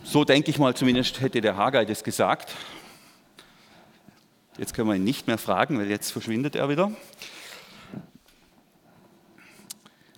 So 0.09 0.25
denke 0.25 0.53
ich 0.53 0.59
mal, 0.59 0.73
zumindest 0.73 1.21
hätte 1.21 1.41
der 1.41 1.57
Haggai 1.57 1.85
das 1.85 2.05
gesagt. 2.05 2.55
Jetzt 4.57 4.73
können 4.73 4.89
wir 4.89 4.95
ihn 4.95 5.03
nicht 5.03 5.27
mehr 5.27 5.37
fragen, 5.37 5.81
weil 5.81 5.91
jetzt 5.91 6.13
verschwindet 6.13 6.55
er 6.55 6.69
wieder. 6.69 6.93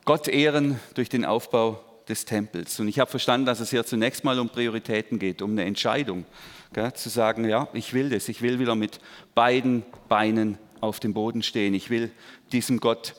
Gott 0.05 0.29
ehren 0.29 0.79
durch 0.93 1.09
den 1.09 1.25
Aufbau 1.25 1.83
des 2.07 2.27
Tempels. 2.27 2.79
Und 2.79 2.89
ich 2.89 2.99
habe 2.99 3.11
verstanden, 3.11 3.47
dass 3.47 3.61
es 3.61 3.71
hier 3.71 3.83
zunächst 3.87 4.25
mal 4.25 4.39
um 4.39 4.51
Prioritäten 4.51 5.19
geht, 5.19 5.41
um 5.41 5.53
eine 5.53 5.65
Entscheidung. 5.65 6.27
Gell, 6.75 6.93
zu 6.93 7.09
sagen, 7.09 7.49
ja, 7.49 7.67
ich 7.73 7.95
will 7.95 8.11
das, 8.11 8.29
ich 8.29 8.43
will 8.43 8.59
wieder 8.59 8.75
mit 8.75 9.01
beiden 9.35 9.85
Beinen 10.07 10.59
auf 10.83 11.01
dem 11.01 11.15
Boden 11.15 11.43
stehen. 11.43 11.73
Ich 11.73 11.89
will 11.89 12.11
diesem 12.53 12.79
Gott 12.79 13.15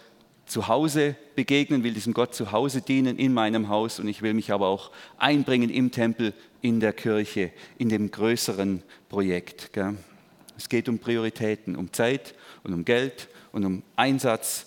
zu 0.50 0.68
Hause 0.68 1.16
begegnen, 1.36 1.84
will 1.84 1.94
diesem 1.94 2.14
Gott 2.14 2.34
zu 2.34 2.52
Hause 2.52 2.82
dienen 2.82 3.18
in 3.18 3.34
meinem 3.34 3.70
Haus 3.70 4.00
und 4.00 4.08
ich 4.08 4.22
will 4.22 4.34
mich 4.34 4.52
aber 4.52 4.68
auch 4.68 4.92
einbringen 5.18 5.70
im 5.70 5.92
Tempel, 5.92 6.34
in 6.62 6.80
der 6.80 6.94
Kirche, 6.94 7.52
in 7.78 7.90
dem 7.90 8.12
größeren 8.12 8.84
Projekt. 9.08 9.74
Gell? 9.74 9.96
Es 10.58 10.70
geht 10.70 10.90
um 10.90 11.00
Prioritäten, 11.00 11.76
um 11.76 11.92
Zeit 11.94 12.36
und 12.64 12.74
um 12.74 12.86
Geld 12.86 13.30
und 13.52 13.66
um 13.66 13.84
Einsatz, 13.96 14.66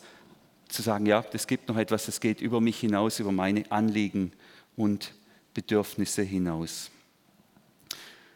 zu 0.68 0.83
sagen, 0.83 1.07
ja, 1.07 1.22
es 1.33 1.46
gibt 1.46 1.68
noch 1.68 1.76
etwas, 1.76 2.07
das 2.07 2.18
geht 2.18 2.40
über 2.40 2.61
mich 2.61 2.81
hinaus, 2.81 3.20
über 3.20 3.31
meine 3.31 3.70
Anliegen 3.70 4.33
und 4.74 5.12
Bedürfnisse 5.55 6.22
hinaus. 6.22 6.90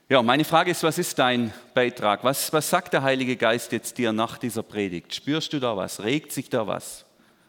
Ja, 0.09 0.23
meine 0.23 0.45
Frage 0.45 0.71
ist, 0.71 0.83
was 0.83 0.99
ist 0.99 1.19
dein 1.19 1.53
Beitrag? 1.75 2.23
Was, 2.23 2.53
was 2.53 2.71
sagt 2.71 2.93
der 2.93 3.03
Heilige 3.03 3.37
Geist 3.37 3.73
jetzt 3.73 3.99
dir 3.99 4.13
nach 4.13 4.39
dieser 4.39 4.63
Predigt? 4.63 5.15
Spürst 5.15 5.53
du 5.53 5.59
da 5.59 5.77
was? 5.77 6.05
Regt 6.05 6.31
sich 6.31 6.49
da 6.49 6.67
was? 6.67 7.05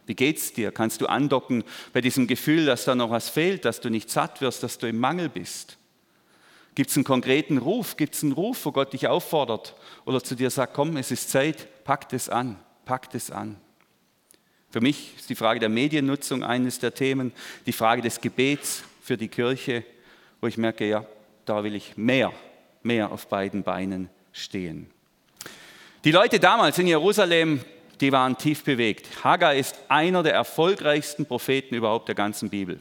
Wie 0.08 0.16
geht's 0.16 0.54
dir? 0.54 0.72
Kannst 0.72 1.02
du 1.02 1.06
andocken 1.06 1.64
bei 1.94 2.02
diesem 2.02 2.26
Gefühl, 2.26 2.66
dass 2.66 2.86
da 2.86 2.96
noch 2.96 3.12
was 3.12 3.30
fehlt, 3.30 3.66
dass 3.66 3.82
du 3.82 3.90
nicht 3.90 4.10
satt 4.10 4.42
wirst, 4.42 4.64
dass 4.64 4.78
du 4.80 4.88
im 4.88 4.98
Mangel 4.98 5.30
bist? 5.30 5.77
Gibt 6.78 6.92
es 6.92 6.96
einen 6.96 7.06
konkreten 7.06 7.58
Ruf? 7.58 7.98
Gibt 7.98 8.14
es 8.14 8.22
einen 8.22 8.34
Ruf, 8.34 8.64
wo 8.64 8.72
Gott 8.72 8.94
dich 8.94 9.08
auffordert 9.08 9.74
oder 10.06 10.24
zu 10.24 10.36
dir 10.36 10.52
sagt, 10.52 10.76
komm, 10.76 10.96
es 10.98 11.10
ist 11.10 11.32
Zeit, 11.32 11.84
pack 11.84 12.14
es 12.14 12.30
an, 12.30 12.56
pack 12.86 13.08
es 13.16 13.32
an. 13.32 13.56
Für 14.70 14.80
mich 14.80 15.16
ist 15.18 15.28
die 15.28 15.34
Frage 15.34 15.60
der 15.60 15.70
Mediennutzung 15.70 16.44
eines 16.44 16.78
der 16.78 16.94
Themen, 16.94 17.34
die 17.66 17.72
Frage 17.72 18.04
des 18.04 18.22
Gebets 18.22 18.84
für 19.02 19.18
die 19.18 19.28
Kirche, 19.28 19.86
wo 20.40 20.46
ich 20.46 20.60
merke, 20.60 20.88
ja, 20.88 21.04
da 21.46 21.64
will 21.64 21.74
ich 21.74 21.98
mehr, 21.98 22.32
mehr 22.84 23.12
auf 23.12 23.28
beiden 23.28 23.64
Beinen 23.64 24.12
stehen. 24.32 24.92
Die 26.04 26.12
Leute 26.12 26.40
damals 26.40 26.78
in 26.78 26.86
Jerusalem 26.86 27.60
die 28.02 28.12
waren 28.12 28.38
tief 28.38 28.64
bewegt. 28.64 29.24
Haggai 29.24 29.58
ist 29.58 29.80
einer 29.88 30.22
der 30.22 30.36
erfolgreichsten 30.36 31.26
Propheten 31.26 31.74
überhaupt 31.74 32.08
der 32.08 32.14
ganzen 32.14 32.52
Bibel. 32.52 32.80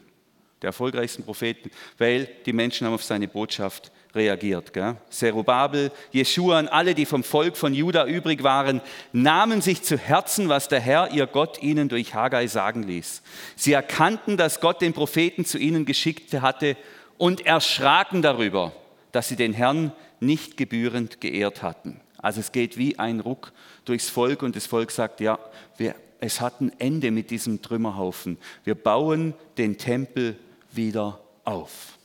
Der 0.63 0.69
erfolgreichsten 0.69 1.23
Propheten, 1.23 1.71
weil 1.99 2.29
die 2.47 2.53
Menschen 2.53 2.87
haben 2.87 2.95
auf 2.95 3.05
seine 3.05 3.29
Botschaft 3.29 3.93
reagiert. 4.15 4.73
Gell? 4.73 4.97
Zerubabel, 5.11 5.93
Jeschua 6.11 6.59
und 6.59 6.69
alle, 6.69 6.95
die 6.95 7.07
vom 7.07 7.23
Volk 7.23 7.57
von 7.57 7.75
Juda 7.75 8.07
übrig 8.07 8.43
waren, 8.43 8.81
nahmen 9.13 9.61
sich 9.61 9.83
zu 9.83 9.99
Herzen, 9.99 10.49
was 10.49 10.69
der 10.69 10.81
Herr, 10.81 11.13
ihr 11.13 11.27
Gott, 11.27 11.63
ihnen 11.63 11.89
durch 11.89 12.15
Haggai 12.15 12.47
sagen 12.47 12.83
ließ. 12.83 13.23
Sie 13.55 13.73
erkannten, 13.73 14.37
dass 14.37 14.61
Gott 14.61 14.81
den 14.81 14.95
Propheten 14.95 15.45
zu 15.45 15.59
ihnen 15.59 15.85
geschickt 15.85 16.33
hatte 16.33 16.77
und 17.19 17.47
erschraken 17.47 18.23
darüber, 18.23 18.73
dass 19.13 19.29
sie 19.29 19.37
den 19.37 19.53
Herrn 19.53 19.93
nicht 20.21 20.57
gebührend 20.57 21.21
geehrt 21.21 21.63
hatten. 21.63 22.01
Also 22.19 22.41
es 22.41 22.51
geht 22.51 22.79
wie 22.79 22.99
ein 22.99 23.21
Ruck 23.21 23.53
durchs 23.85 24.09
Volk 24.09 24.43
und 24.43 24.57
das 24.57 24.67
Volk 24.67 24.91
sagt, 24.91 25.21
ja, 25.21 25.39
wir, 25.77 25.95
es 26.19 26.41
hat 26.41 26.61
ein 26.61 26.73
Ende 26.79 27.11
mit 27.11 27.31
diesem 27.31 27.63
Trümmerhaufen. 27.63 28.39
Wir 28.65 28.75
bauen 28.75 29.35
den 29.59 29.77
Tempel 29.77 30.37
wieder 30.77 31.21
auf. 31.45 31.99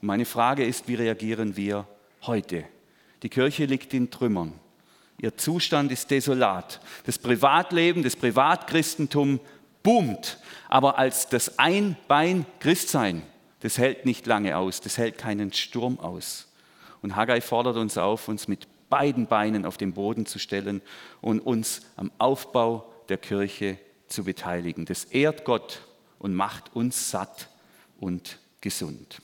Meine 0.00 0.24
Frage 0.24 0.64
ist, 0.64 0.88
wie 0.88 0.96
reagieren 0.96 1.56
wir 1.56 1.86
heute? 2.26 2.64
Die 3.22 3.28
Kirche 3.28 3.66
liegt 3.66 3.94
in 3.94 4.10
Trümmern. 4.10 4.52
Ihr 5.20 5.36
Zustand 5.36 5.92
ist 5.92 6.10
desolat. 6.10 6.80
Das 7.06 7.18
Privatleben, 7.18 8.02
das 8.02 8.16
Privatchristentum 8.16 9.38
boomt. 9.84 10.38
Aber 10.68 10.98
als 10.98 11.28
das 11.28 11.58
Einbein-Christsein, 11.58 13.22
das 13.60 13.78
hält 13.78 14.04
nicht 14.04 14.26
lange 14.26 14.56
aus, 14.56 14.80
das 14.80 14.98
hält 14.98 15.18
keinen 15.18 15.52
Sturm 15.52 16.00
aus. 16.00 16.52
Und 17.00 17.14
Haggai 17.14 17.40
fordert 17.40 17.76
uns 17.76 17.96
auf, 17.96 18.26
uns 18.26 18.48
mit 18.48 18.66
beiden 18.88 19.26
Beinen 19.26 19.64
auf 19.64 19.76
den 19.76 19.92
Boden 19.92 20.26
zu 20.26 20.40
stellen 20.40 20.82
und 21.20 21.38
uns 21.38 21.82
am 21.96 22.10
Aufbau 22.18 22.92
der 23.08 23.18
Kirche 23.18 23.78
zu 24.08 24.24
beteiligen. 24.24 24.84
Das 24.84 25.04
ehrt 25.04 25.44
Gott 25.44 25.82
und 26.18 26.34
macht 26.34 26.74
uns 26.74 27.10
satt 27.10 27.48
und 28.02 28.38
gesund. 28.60 29.22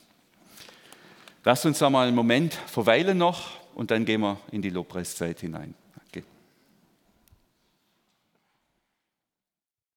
Lasst 1.43 1.65
uns 1.65 1.79
da 1.79 1.89
mal 1.89 2.07
einen 2.07 2.15
Moment 2.15 2.53
verweilen 2.53 3.17
noch 3.17 3.59
und 3.75 3.91
dann 3.91 4.05
gehen 4.05 4.21
wir 4.21 4.39
in 4.51 4.61
die 4.61 4.69
Lobpreiszeit 4.69 5.41
hinein. 5.41 5.73